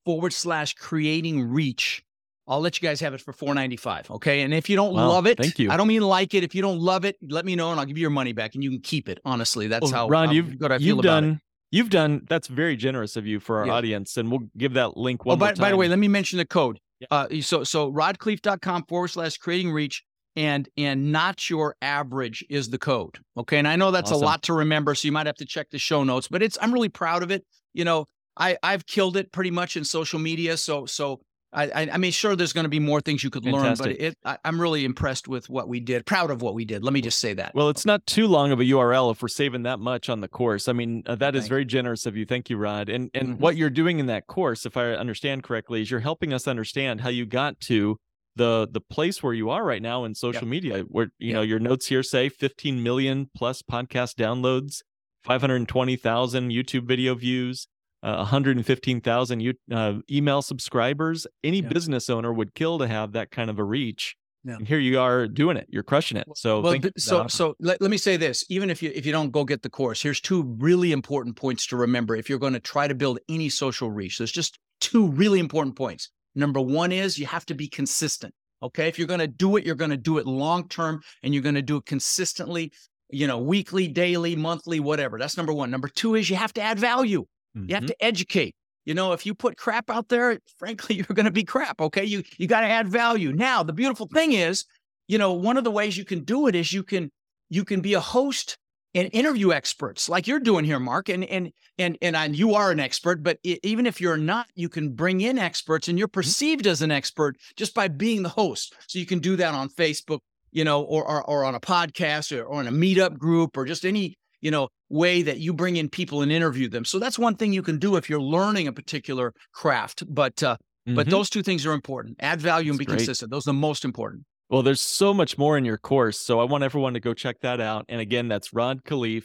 [0.04, 2.04] forward slash creating reach
[2.48, 4.08] I'll let you guys have it for four ninety five.
[4.08, 5.70] Okay, and if you don't wow, love it, thank you.
[5.70, 6.44] I don't mean like it.
[6.44, 8.54] If you don't love it, let me know, and I'll give you your money back,
[8.54, 9.18] and you can keep it.
[9.24, 11.24] Honestly, that's well, how Ron, you've good I feel you've about done.
[11.24, 11.38] It.
[11.70, 13.72] You've done that's very generous of you for our yeah.
[13.72, 16.38] audience, and we'll give that link one oh, by, by, the way, let me mention
[16.38, 16.78] the code.
[17.00, 17.08] Yeah.
[17.10, 20.04] Uh, so so rodkhleif.com forward slash creating reach
[20.36, 23.18] and and not your average is the code.
[23.36, 24.22] Okay, and I know that's awesome.
[24.22, 26.56] a lot to remember, so you might have to check the show notes, but it's
[26.60, 27.44] I'm really proud of it.
[27.74, 31.20] You know, I I've killed it pretty much in social media, so so
[31.56, 33.86] I, I mean, sure, there's going to be more things you could Fantastic.
[33.86, 36.04] learn, but it, I, am really impressed with what we did.
[36.04, 36.84] Proud of what we did.
[36.84, 37.54] Let me just say that.
[37.54, 40.28] Well, it's not too long of a URL if we're saving that much on the
[40.28, 40.68] course.
[40.68, 42.26] I mean, uh, that Thank is very generous of you.
[42.26, 42.90] Thank you, Rod.
[42.90, 43.42] And and mm-hmm.
[43.42, 47.00] what you're doing in that course, if I understand correctly, is you're helping us understand
[47.00, 47.96] how you got to
[48.34, 50.50] the the place where you are right now in social yep.
[50.50, 50.80] media.
[50.82, 51.34] Where you yep.
[51.36, 54.82] know your notes here say 15 million plus podcast downloads,
[55.24, 57.66] 520,000 YouTube video views
[58.06, 61.26] uh, 115,000 uh, email subscribers.
[61.42, 61.68] Any yeah.
[61.68, 64.14] business owner would kill to have that kind of a reach.
[64.44, 64.54] Yeah.
[64.54, 65.66] And here you are doing it.
[65.68, 66.28] You're crushing it.
[66.36, 68.80] So well, thank you th- for so so let, let me say this: even if
[68.80, 72.14] you if you don't go get the course, here's two really important points to remember
[72.14, 74.18] if you're going to try to build any social reach.
[74.18, 76.10] There's just two really important points.
[76.36, 78.32] Number one is you have to be consistent.
[78.62, 81.34] Okay, if you're going to do it, you're going to do it long term, and
[81.34, 82.72] you're going to do it consistently.
[83.10, 85.18] You know, weekly, daily, monthly, whatever.
[85.18, 85.72] That's number one.
[85.72, 87.26] Number two is you have to add value.
[87.56, 87.88] You have Mhm.
[87.88, 88.54] to educate.
[88.84, 91.80] You know, if you put crap out there, frankly, you're going to be crap.
[91.80, 92.04] Okay.
[92.04, 93.32] You, you got to add value.
[93.32, 94.64] Now, the beautiful thing is,
[95.08, 97.10] you know, one of the ways you can do it is you can,
[97.48, 98.58] you can be a host
[98.94, 101.08] and interview experts like you're doing here, Mark.
[101.08, 104.46] And, and, and, and, and you are an expert, but i- even if you're not,
[104.54, 108.28] you can bring in experts and you're perceived as an expert just by being the
[108.30, 108.74] host.
[108.88, 110.20] So you can do that on Facebook,
[110.52, 113.64] you know, or, or, or on a podcast or, or in a meetup group or
[113.66, 116.84] just any, you know, way that you bring in people and interview them.
[116.84, 120.02] So that's one thing you can do if you're learning a particular craft.
[120.08, 121.10] But uh, but Mhm.
[121.10, 122.16] those two things are important.
[122.20, 122.98] Add value and be great.
[122.98, 123.30] consistent.
[123.32, 124.24] Those are the most important.
[124.48, 126.20] Well, there's so much more in your course.
[126.20, 127.84] So I want everyone to go check that out.
[127.88, 129.24] And again, that's rodkhleif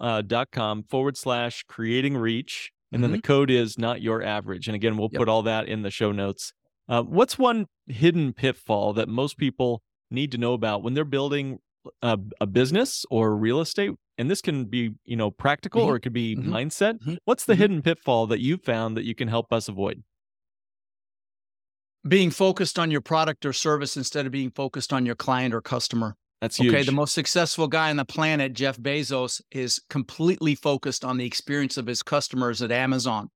[0.00, 0.22] uh,
[0.90, 2.72] forward slash creating reach.
[2.90, 4.66] And then the code is not your average.
[4.66, 5.16] And again, we'll Mm-hmm.
[5.16, 5.20] Yep.
[5.20, 6.52] put all that in the show notes.
[6.88, 11.58] Uh, what's one hidden pitfall that most people need to know about when they're building
[12.02, 13.90] a, a business or real estate?
[14.18, 15.86] And this can be, you know, practical Mhm.
[15.86, 16.44] or it could be Mhm.
[16.44, 16.98] mindset.
[16.98, 17.18] Mhm.
[17.24, 17.58] What's the Mhm.
[17.58, 20.02] hidden pitfall that you found that you can help us avoid?
[22.06, 25.60] Being focused on your product or service instead of being focused on your client or
[25.60, 26.16] customer.
[26.40, 26.72] That's huge.
[26.72, 31.26] Okay, the most successful guy on the planet, Jeff Bezos, is completely focused on the
[31.26, 33.28] experience of his customers at Amazon,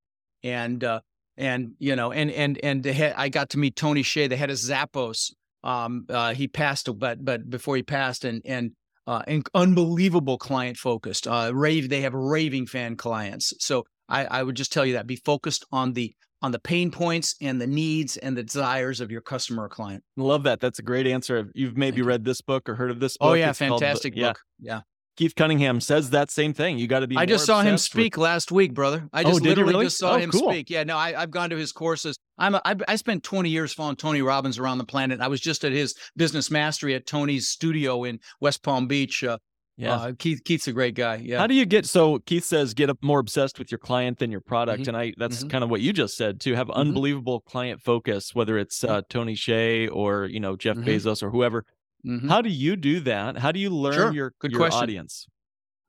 [0.44, 1.00] and uh,
[1.36, 4.36] and you know, and and and the head, I got to meet Tony Hsieh, the
[4.36, 5.32] head of Zappos.
[5.64, 8.72] Um, uh, he passed, but but before he passed, and and
[9.06, 11.26] uh, and unbelievable client focused.
[11.26, 13.52] Uh, rave, they have raving fan clients.
[13.58, 16.90] So I, I would just tell you that be focused on the on the pain
[16.90, 20.02] points and the needs and the desires of your customer or client.
[20.16, 20.58] Love that.
[20.58, 21.48] That's a great answer.
[21.54, 23.30] You've maybe read this book or heard of this book.
[23.30, 24.30] Oh yeah, It's called fantastic yeah.
[24.30, 24.40] book.
[24.60, 24.80] Yeah.
[25.16, 26.78] Keith Cunningham says that same thing.
[26.78, 27.16] You got to be.
[27.16, 29.08] I just saw him obsessed with- speak last week, brother.
[29.12, 29.86] I Oh, just you literally really?
[29.86, 30.50] just saw Oh, him cool.
[30.50, 30.70] speak.
[30.70, 32.16] Yeah, no, I, I've gone to his courses.
[32.38, 35.20] I'm a, I, I spent 20 years following Tony Robbins around the planet.
[35.20, 39.22] I was just at his business mastery at Tony's studio in West Palm Beach.
[39.22, 39.36] Uh,
[39.76, 39.94] Yeah.
[39.96, 41.16] uh, Keith Keith's a great guy.
[41.16, 41.38] Yeah.
[41.38, 44.30] How do you get so Keith says get up more obsessed with your client than
[44.30, 44.88] your product Mhm.
[44.88, 45.50] and I that's Mhm.
[45.50, 46.74] kind of what you just said to have Mhm.
[46.74, 50.84] unbelievable client focus whether it's uh, Tony Hsieh or you know Jeff Mhm.
[50.86, 51.64] Bezos or whoever.
[52.06, 52.28] Mhm.
[52.28, 53.38] How do you do that?
[53.38, 54.12] How do you learn Sure.
[54.12, 54.82] your Good your question.
[54.82, 55.26] audience?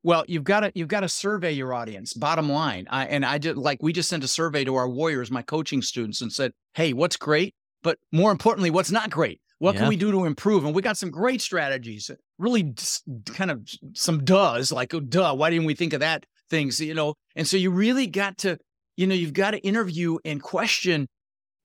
[0.02, 2.12] Well, you've got to you've got to survey your audience.
[2.12, 5.30] Bottom line, I, and I did like we just sent a survey to our warriors,
[5.30, 7.54] my coaching students, and said, "Hey, what's great?
[7.82, 9.40] But more importantly, what's not great?
[9.58, 9.80] What Yeah.
[9.82, 12.10] can we do to improve?" And we got some great strategies.
[12.38, 16.26] Really, just kind of some does like, oh, duh, why didn't we think of that?
[16.50, 17.14] Things, you know.
[17.34, 18.58] And so you really got to,
[18.96, 21.06] you know, you've got to interview and question.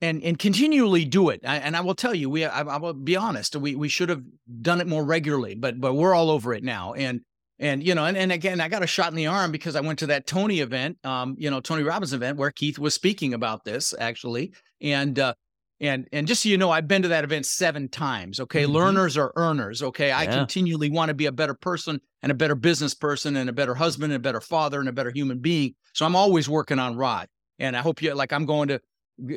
[0.02, 2.94] And, and continually do it, I, and I will tell you, we I, I will
[2.94, 4.22] be honest, we we should have
[4.62, 7.20] done it more regularly, but but we're all over it now, and
[7.58, 9.82] and you know, and, and again, I got a shot in the arm because I
[9.82, 13.34] went to that Tony event, um, you know, Tony Robbins event where Keith was speaking
[13.34, 15.34] about this actually, and uh,
[15.80, 18.40] and and just so you know, I've been to that event seven times.
[18.40, 18.72] Okay, Mhm.
[18.72, 19.82] learners are earners.
[19.82, 23.50] Okay, I continually want to be a better person and a better business person and
[23.50, 25.74] a better husband and a better father and a better human being.
[25.92, 28.32] So I'm always working on Rod, and I hope you like.
[28.32, 28.80] I'm going to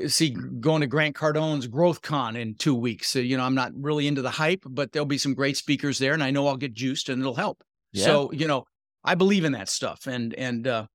[0.07, 3.09] see going to Grant Cardone's Growth Con in two weeks.
[3.09, 5.97] So you know, I'm not really into the hype, but there'll be some great speakers
[5.99, 7.63] there, and I know I'll get juiced and it'll help.
[7.91, 8.05] Yeah.
[8.05, 8.65] So, you know,
[9.03, 10.07] I believe in that stuff.
[10.07, 10.85] And, and, uh,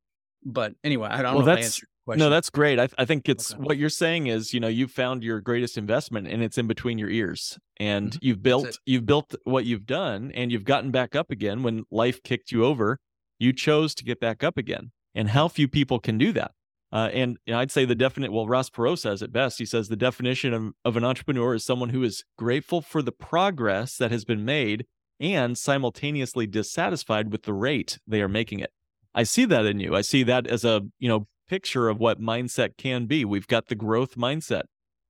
[0.44, 2.18] but anyway, I don't Well, know if I that's- answered question.
[2.18, 2.80] No, that's great.
[2.80, 3.62] I, I think it's Okay.
[3.62, 6.98] what you're saying is, you know, you found your greatest investment and it's in between
[6.98, 7.58] your ears.
[7.78, 8.18] And Mhm.
[8.22, 12.20] you've built you've built what you've done and you've gotten back up again when life
[12.22, 12.98] kicked you over.
[13.38, 14.90] You chose to get back up again.
[15.14, 16.52] And how few people can do that.
[16.90, 19.58] Uh, and know, I'd say the definite, well, Ross Perot says it best.
[19.58, 23.12] He says the definition of, of an entrepreneur is someone who is grateful for the
[23.12, 24.86] progress that has been made
[25.20, 28.70] and simultaneously dissatisfied with the rate they are making it.
[29.14, 29.94] I see that in you.
[29.94, 33.24] I see that as a, you know, picture of what mindset can be.
[33.24, 34.62] We've got the growth mindset.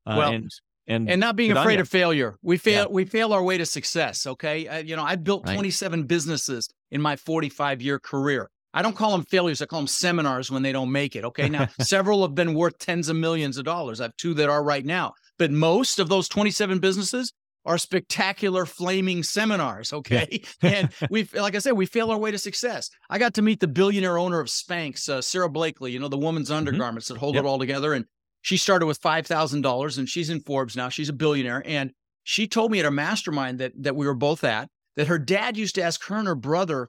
[0.06, 0.50] Uh, Well, and,
[0.86, 2.38] and, and not being afraid of failure.
[2.42, 2.90] We fail, Yeah.
[2.90, 4.26] we fail our way to success.
[4.26, 4.66] Okay.
[4.66, 5.54] I, you know, I built Right.
[5.54, 8.50] 27 businesses in my 45 year career.
[8.74, 9.62] I don't call them failures.
[9.62, 11.24] I call them seminars when they don't make it.
[11.24, 11.48] Okay.
[11.48, 14.00] Now, several have been worth tens of millions of dollars.
[14.00, 17.32] I have two that are right now, but most of those 27 businesses
[17.64, 19.92] are spectacular flaming seminars.
[19.92, 20.42] Okay.
[20.62, 22.88] and we, like I said, we fail our way to success.
[23.10, 26.16] I got to meet the billionaire owner of Spanx, uh, Sara Blakely, you know, the
[26.18, 27.44] woman's undergarments that hold Yep.
[27.44, 27.92] it all together.
[27.92, 28.04] And
[28.42, 30.88] she started with $5,000 and she's in Forbes now.
[30.88, 31.62] She's a billionaire.
[31.66, 35.18] And she told me at a mastermind that, that we were both at that her
[35.18, 36.88] dad used to ask her and her brother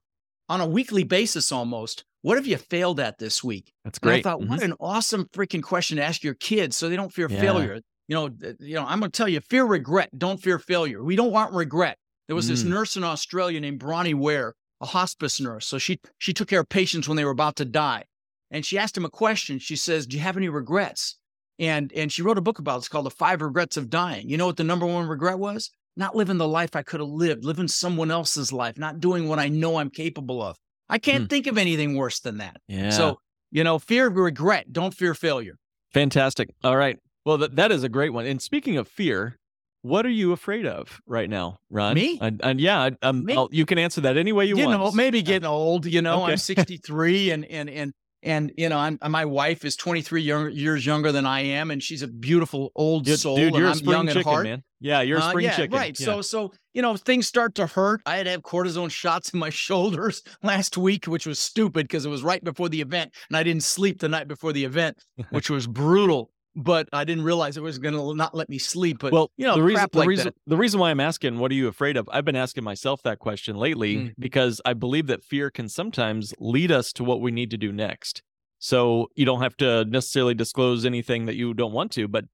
[0.49, 3.71] on a weekly basis almost, what have you failed at this week?
[3.85, 4.23] that's And I great.
[4.23, 4.49] thought, Mhm.
[4.49, 7.39] what an awesome freaking question to ask your kids so they don't fear Yeah.
[7.41, 7.81] failure.
[8.07, 11.03] you know, you know, I'm going to tell you, fear regret, don't fear failure.
[11.03, 11.99] We don't want regret.
[12.25, 12.69] There was this Mm.
[12.69, 15.67] nurse in Australia named Bronnie Ware, a hospice nurse.
[15.67, 18.05] So she she took care of patients when they were about to die,
[18.49, 19.59] and she asked him a question.
[19.59, 21.17] She says, "Do you have any regrets?"
[21.59, 22.79] And and she wrote a book about it.
[22.79, 24.27] It's called The Five Regrets of Dying.
[24.27, 25.69] You know what the number one regret was?
[25.99, 29.37] Not living the life I could have lived, living someone else's life, not doing what
[29.37, 30.55] I know I'm capable of.
[30.87, 32.55] I can't think of anything worse than that.
[32.69, 32.89] Yeah.
[32.89, 33.19] So,
[33.51, 35.57] you know, fear regret, don't fear failure.
[35.93, 36.49] Fantastic.
[36.63, 36.97] All right.
[37.25, 38.25] Well, that, that is a great one.
[38.25, 39.35] And speaking of fear,
[39.81, 41.95] what are you afraid of right now, Rod?
[41.95, 42.17] Me?
[42.21, 43.27] And, and yeah, um?
[43.51, 44.79] You can answer that any way you, you want.
[44.79, 45.85] know, maybe getting old.
[45.85, 46.31] You know, Okay.
[46.31, 50.85] I'm 63, and and and and you know, I'm my wife is 23 young, years
[50.85, 54.07] younger than I am, and she's a beautiful old Dude, soul, dude, you're a spring
[54.07, 54.43] chicken, heart.
[54.45, 54.63] man.
[54.81, 55.77] Yeah, you're a Uh, spring yeah, chicken.
[55.77, 55.99] right.
[55.99, 56.05] Yeah.
[56.05, 58.01] So so you know, things start to hurt.
[58.05, 62.05] I had to have cortisone shots in my shoulders last week, which was stupid because
[62.05, 64.97] it was right before the event, and I didn't sleep the night before the event,
[65.31, 66.31] which was brutal.
[66.55, 68.97] But I didn't realize it was going to not let me sleep.
[68.99, 71.51] But well, you know, the reason the like reason the reason why I'm asking, what
[71.51, 72.09] are you afraid of?
[72.11, 74.13] I've been asking myself that question lately Mm.
[74.17, 77.71] because I believe that fear can sometimes lead us to what we need to do
[77.71, 78.23] next.
[78.57, 82.25] So you don't have to necessarily disclose anything that you don't want to, but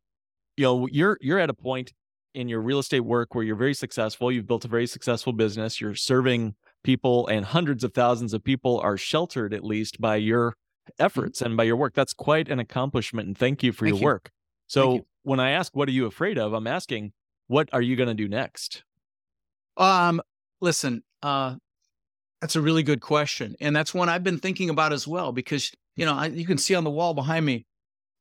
[0.57, 1.91] you know, you're you're at a point
[2.33, 4.31] in your real estate work where you're very successful.
[4.31, 5.79] You've built a very successful business.
[5.79, 10.55] You're serving people, and hundreds of thousands of people are sheltered at least by your
[10.99, 11.93] efforts and by your work.
[11.93, 14.05] That's quite an accomplishment, and thank you for Thank your you.
[14.05, 14.31] work.
[14.67, 15.05] So you.
[15.23, 17.13] when I ask, "What are you afraid of?" I'm asking,
[17.47, 18.83] "What are you going to do next?"
[19.77, 20.21] Um,
[20.61, 21.55] listen, uh,
[22.41, 25.31] that's a really good question, and that's one I've been thinking about as well.
[25.31, 27.65] Because you know, I, you can see on the wall behind me,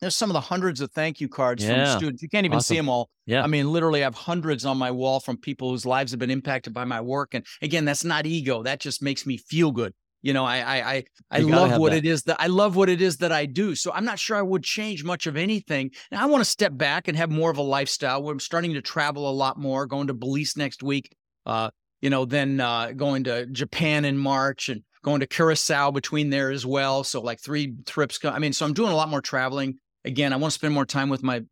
[0.00, 1.90] there's some of the hundreds of thank you cards Yeah.
[1.90, 2.22] from students.
[2.22, 3.08] You can't even see them all.
[3.26, 3.42] Yeah.
[3.42, 6.30] I mean, literally, I have hundreds on my wall from people whose lives have been
[6.30, 7.34] impacted by my work.
[7.34, 8.62] And again, that's not ego.
[8.62, 9.92] That just makes me feel good.
[10.24, 11.98] You know, I I I, I love what that.
[11.98, 13.74] it is that I love what it is that I do.
[13.74, 15.90] So I'm not sure I would change much of anything.
[16.10, 18.72] And I want to step back and have more of a lifestyle where I'm starting
[18.72, 21.14] to travel a lot more, going to Belize next week.
[21.44, 21.68] Uh,
[22.00, 26.50] you know, then uh, going to Japan in March and going to Curacao between there
[26.50, 27.04] as well.
[27.04, 28.18] So like three trips.
[28.24, 29.78] I mean, so I'm doing a lot more traveling.
[30.06, 31.42] Again, I want to spend more time with my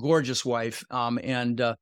[0.00, 0.82] gorgeous wife.
[0.90, 1.74] Um, and uh,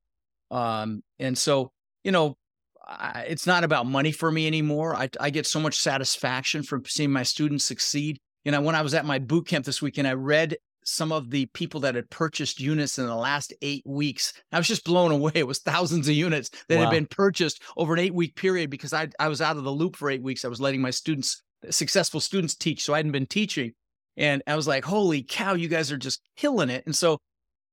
[0.50, 1.70] um, and so
[2.02, 2.36] you know,
[2.86, 4.94] I, it's not about money for me anymore.
[4.94, 8.18] I I get so much satisfaction from seeing my students succeed.
[8.44, 11.30] You know, when I was at my boot camp this weekend, I read some of
[11.30, 14.32] the people that had purchased units in the last eight weeks.
[14.50, 15.30] I was just blown away.
[15.36, 16.82] It was thousands of units that Wow.
[16.86, 19.70] had been purchased over an eight week period because I I was out of the
[19.70, 20.44] loop for eight weeks.
[20.44, 21.40] I was letting my students,
[21.70, 23.72] successful students, teach, so I hadn't been teaching,
[24.16, 27.18] and I was like, "Holy cow, you guys are just killing it!" And so,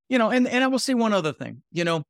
[0.07, 1.63] you know, and and I will say one other thing.
[1.71, 2.03] You know,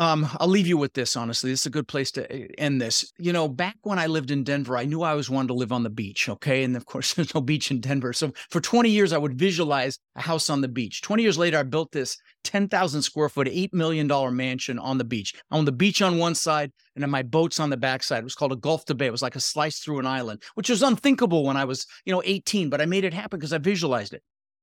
[0.00, 1.14] um, I'll leave you with this.
[1.14, 3.12] Honestly, this is a good place to uh, end this.
[3.18, 5.72] You know, back when I lived in Denver, I knew I always wanted to live
[5.72, 6.26] on the beach.
[6.26, 8.14] Okay, and of course, there's no beach in Denver.
[8.14, 11.02] So for 20 years, I would visualize a house on the beach.
[11.02, 15.04] 20 years later, I built this 10,000 square foot, eight million dollar mansion on the
[15.04, 15.34] beach.
[15.50, 18.20] On the beach on one side, and then my boats on the backside.
[18.20, 19.06] It was called a Gulf to Bay.
[19.06, 22.12] It was like a slice through an island, which was unthinkable when I was, you
[22.12, 22.70] know, 18.
[22.70, 24.22] But I made it happen because I visualized it.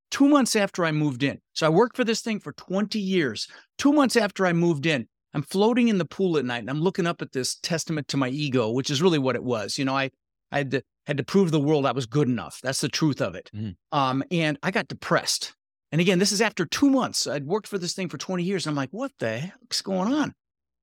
[0.10, 3.47] Two months after I moved in, so I worked for this thing for 20 years.
[3.78, 5.06] Two months after I moved in,
[5.38, 8.17] I'm floating in the pool at night and I'm looking up at this testament to
[8.17, 9.78] my ego, which is really what it was.
[9.78, 10.10] You know, I,
[10.52, 12.60] I had to had to prove the world I was good enough.
[12.63, 13.52] That's the truth of it.
[13.56, 13.76] Mhm.
[13.91, 15.54] Um, and I got depressed.
[15.91, 17.28] And again, this is after two months.
[17.28, 18.65] I'd worked for this thing for 20 years.
[18.65, 20.34] I'm like, what the heck's going on?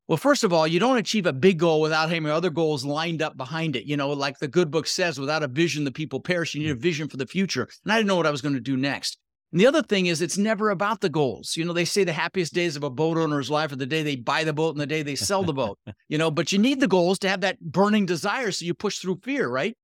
[0.07, 3.23] Well, first of all, you don't achieve a big goal without having other goals lined
[3.23, 3.87] up behind it.
[3.87, 6.55] You know, like the good book says, without a vision, the people perish.
[6.55, 7.69] You need a vision for the future.
[7.83, 9.19] And I didn't know what I was going to do next.
[9.55, 11.57] And the other thing is, it's never about the goals.
[11.57, 14.03] You know, they say the happiest days of a boat owner's life are the day
[14.03, 15.79] they buy the boat and the day they sell the boat.
[16.09, 18.99] You know, but you need the goals to have that burning desire so you push
[18.99, 19.77] through fear, right?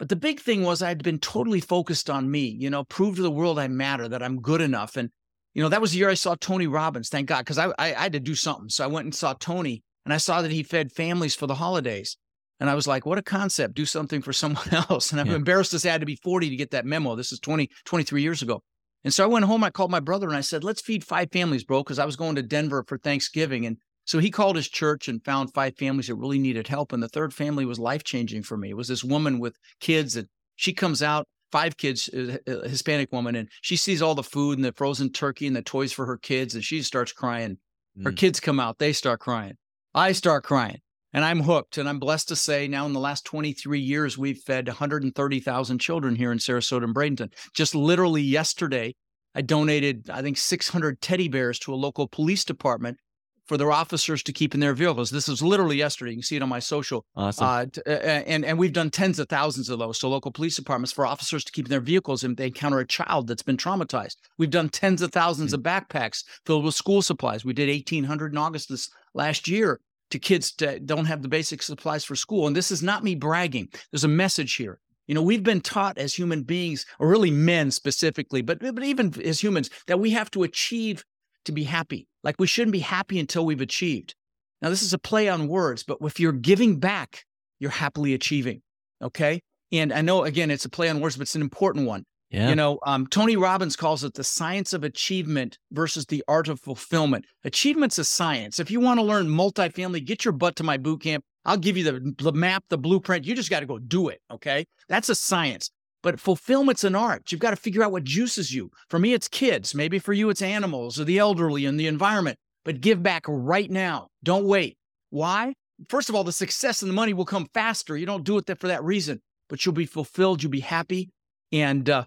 [0.00, 3.22] But the big thing was I'd been totally focused on me, you know, prove to
[3.22, 4.96] the world I matter, that I'm good enough.
[4.96, 5.10] And,
[5.54, 7.94] you know, that was the year I saw Tony Robbins, thank God, because I, I,
[7.94, 8.68] I had to do something.
[8.68, 11.54] So I went and saw Tony and I saw that he fed families for the
[11.54, 12.16] holidays.
[12.58, 13.74] And I was like, what a concept.
[13.74, 15.12] Do something for someone else.
[15.12, 15.36] And I'm Yeah.
[15.36, 17.14] embarrassed to say I had to be 40 to get that memo.
[17.14, 18.62] This is 20, 23 years ago.
[19.04, 21.30] And so I went home, I called my brother and I said, let's feed five
[21.30, 23.66] families, bro, because I was going to Denver for Thanksgiving.
[23.66, 26.92] And so he called his church and found five families that really needed help.
[26.92, 28.70] And the third family was life changing for me.
[28.70, 33.12] It was this woman with kids and she comes out, five kids, a a Hispanic
[33.12, 36.06] woman, and she sees all the food and the frozen turkey and the toys for
[36.06, 36.54] her kids.
[36.54, 37.58] And she starts crying.
[38.02, 38.16] Her Mm.
[38.16, 39.56] kids come out, they start crying.
[39.94, 40.80] I start crying.
[41.14, 41.78] And I'm hooked.
[41.78, 46.16] And I'm blessed to say now in the last 23 years, we've fed 130,000 children
[46.16, 47.32] here in Sarasota and Bradenton.
[47.54, 48.94] Just literally yesterday,
[49.34, 52.98] I donated, I think, 600 teddy bears to a local police department
[53.46, 55.10] for their officers to keep in their vehicles.
[55.10, 56.12] This is literally yesterday.
[56.12, 57.04] You can see it on my social.
[57.14, 57.46] Awesome.
[57.46, 60.56] Uh, t- uh, and and we've done tens of thousands of those to local police
[60.56, 63.58] departments for officers to keep in their vehicles if they encounter a child that's been
[63.58, 64.16] traumatized.
[64.38, 65.54] We've done tens of 1000s Mm.
[65.54, 67.44] of backpacks filled with school supplies.
[67.44, 69.78] We did 1,800 in August this last year
[70.10, 72.46] to kids that don't have the basic supplies for school.
[72.46, 73.68] And this is not me bragging.
[73.90, 74.78] There's a message here.
[75.06, 79.12] You know, we've been taught as human beings, or really men specifically, but, but even
[79.22, 81.04] as humans, that we have to achieve
[81.44, 82.08] to be happy.
[82.22, 84.14] Like we shouldn't be happy until we've achieved.
[84.62, 87.24] Now, this is a play on words, but if you're giving back,
[87.58, 88.62] you're happily achieving.
[89.02, 89.42] Okay.
[89.72, 92.04] And I know, again, it's a play on words, but it's an important one.
[92.34, 92.48] Yeah.
[92.48, 96.60] You know, um, Tony Robbins calls it the science of achievement versus the art of
[96.60, 97.26] fulfillment.
[97.44, 98.58] Achievement's a science.
[98.58, 101.24] If you want to learn multifamily, get your butt to my boot camp.
[101.44, 103.24] I'll give you the, the map, the blueprint.
[103.24, 104.20] You just got to go do it.
[104.32, 104.66] Okay.
[104.88, 105.70] That's a science.
[106.02, 107.30] But fulfillment's an art.
[107.30, 108.70] You've got to figure out what juices you.
[108.88, 109.74] For me, it's kids.
[109.74, 112.38] Maybe for you, it's animals or the elderly and the environment.
[112.64, 114.08] But give back right now.
[114.24, 114.76] Don't wait.
[115.10, 115.54] Why?
[115.88, 117.96] First of all, the success and the money will come faster.
[117.96, 120.42] You don't do it for that reason, but you'll be fulfilled.
[120.42, 121.10] You'll be happy.
[121.52, 122.06] And, uh,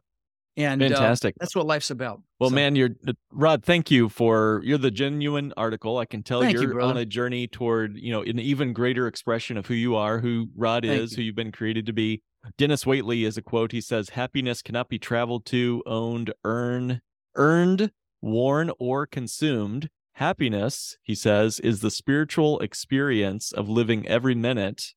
[0.57, 1.35] and uh, Fantastic.
[1.39, 2.21] that's what life's about.
[2.39, 3.63] Well, So, man, you're uh, Rod.
[3.63, 5.97] Thank you for you're the genuine article.
[5.99, 9.07] I can tell Thank you, you're on a journey toward you know an even greater
[9.07, 11.17] expression of who you are, who Rod Thank is, you.
[11.17, 12.21] who you've been created to be.
[12.57, 13.71] Denis Waitley is a quote.
[13.71, 17.01] He says, "Happiness cannot be traveled to, owned, earned,
[17.35, 17.91] earned,
[18.21, 19.89] worn, or consumed.
[20.13, 24.93] Happiness," he says, "is the spiritual experience of living every minute."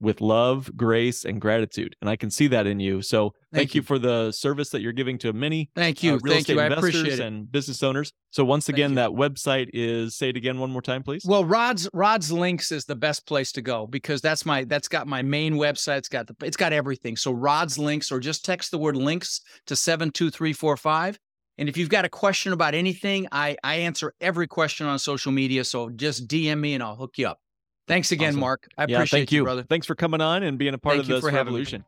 [0.00, 1.96] With love, grace, and gratitude.
[2.00, 3.00] And I can see that in you.
[3.00, 3.78] So thank, Thank you.
[3.78, 3.84] you.
[3.84, 6.12] for the service that you're giving to many Thank uh, you.
[6.20, 6.60] real Thank estate you.
[6.60, 7.26] I investors appreciate it.
[7.26, 8.12] and business owners.
[8.30, 11.24] So once again, that website is say it again one more time, please.
[11.24, 15.06] Well, Rod's Rod's links is the best place to go because that's my that's got
[15.06, 15.98] my main website.
[15.98, 17.16] It's got the it's got everything.
[17.16, 21.18] So Rod's links, or just text the word links to seven two three four five.
[21.56, 25.30] And if you've got a question about anything, I I answer every question on social
[25.30, 25.64] media.
[25.64, 27.38] So just DM me and I'll hook you up.
[27.86, 28.40] Thanks again, Awesome.
[28.40, 28.68] Mark.
[28.78, 29.62] I yeah, appreciate thank you, brother.
[29.62, 31.84] Thanks for coming on and being a part Thank of you this revolution.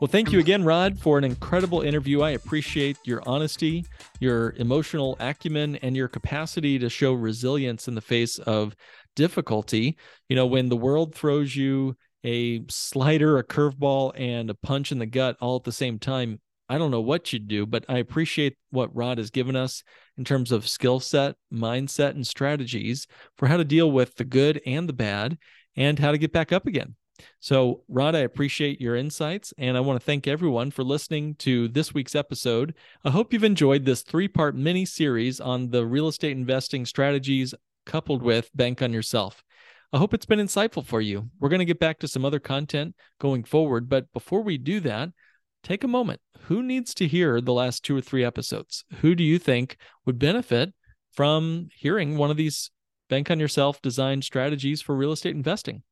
[0.00, 2.22] Well, thank you again, Rod, for an incredible interview.
[2.22, 3.84] I appreciate your honesty,
[4.18, 8.74] your emotional acumen, and your capacity to show resilience in the face of
[9.14, 9.98] difficulty.
[10.30, 14.98] You know, when the world throws you a slider, a curveball, and a punch in
[14.98, 16.40] the gut all at the same time,
[16.70, 19.82] I don't know what you'd do, but I appreciate what Rod has given us
[20.16, 24.62] in terms of skill set, mindset, and strategies for how to deal with the good
[24.64, 25.36] and the bad
[25.74, 26.94] and how to get back up again.
[27.40, 31.66] So, Rod, I appreciate your insights, and I want to thank everyone for listening to
[31.66, 32.76] this week's episode.
[33.04, 37.52] I hope you've enjoyed this three part mini series on the real estate investing strategies
[37.84, 39.42] coupled with Bank on Yourself.
[39.92, 41.30] I hope it's been insightful for you.
[41.40, 44.78] We're going to get back to some other content going forward, but before we do
[44.80, 45.08] that,
[45.62, 46.20] take a moment.
[46.44, 48.84] Who needs to hear the last two or three episodes?
[49.00, 50.72] Who do you think would benefit
[51.12, 52.70] from hearing one of these
[53.08, 55.82] Bank on Yourself designed strategies for real estate investing?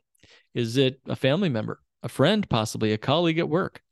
[0.55, 3.83] Is it a family member, a friend, possibly a colleague at work?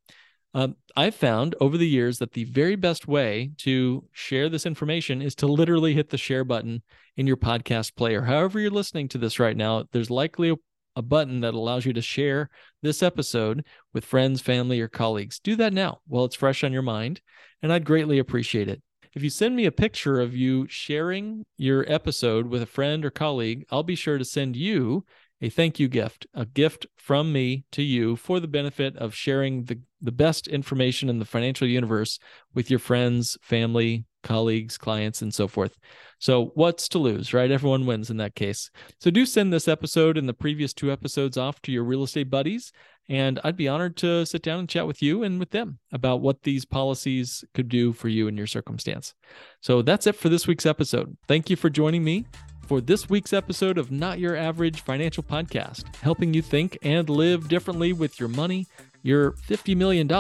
[0.55, 5.20] Um, I've found over the years that the very best way to share this information
[5.20, 6.83] is to literally hit the share button
[7.16, 8.22] in your podcast player.
[8.22, 10.55] However, you're listening to this right now, there's likely a,
[10.97, 12.51] a button that allows you to share
[12.82, 15.38] this episode with friends, family, or colleagues.
[15.38, 17.20] Do that now while it's fresh on your mind,
[17.62, 18.82] and I'd greatly appreciate it.
[19.14, 23.11] If you send me a picture of you sharing your episode with a friend or
[23.11, 25.05] colleague, I'll be sure to send you
[25.40, 29.64] a thank you gift, a gift from me to you for the benefit of sharing
[29.64, 32.18] the, the best information in the financial universe
[32.55, 35.79] with your friends, family, colleagues, clients, and so forth.
[36.18, 37.51] So, what's to lose, right?
[37.51, 38.70] Everyone wins in that case.
[39.01, 42.29] So, do send this episode and the previous two episodes off to your real estate
[42.29, 42.72] buddies.
[43.09, 46.20] And I'd be honored to sit down and chat with you and with them about
[46.20, 49.14] what these policies could do for you in your circumstance.
[49.61, 51.16] So, that's it for this week's episode.
[51.29, 52.27] Thank you for joining me
[52.66, 57.49] for this week's episode of Not Your Average Financial Podcast, helping you think and live
[57.49, 58.66] differently with your money,
[59.03, 60.11] your $50 million,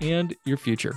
[0.00, 0.96] and your future.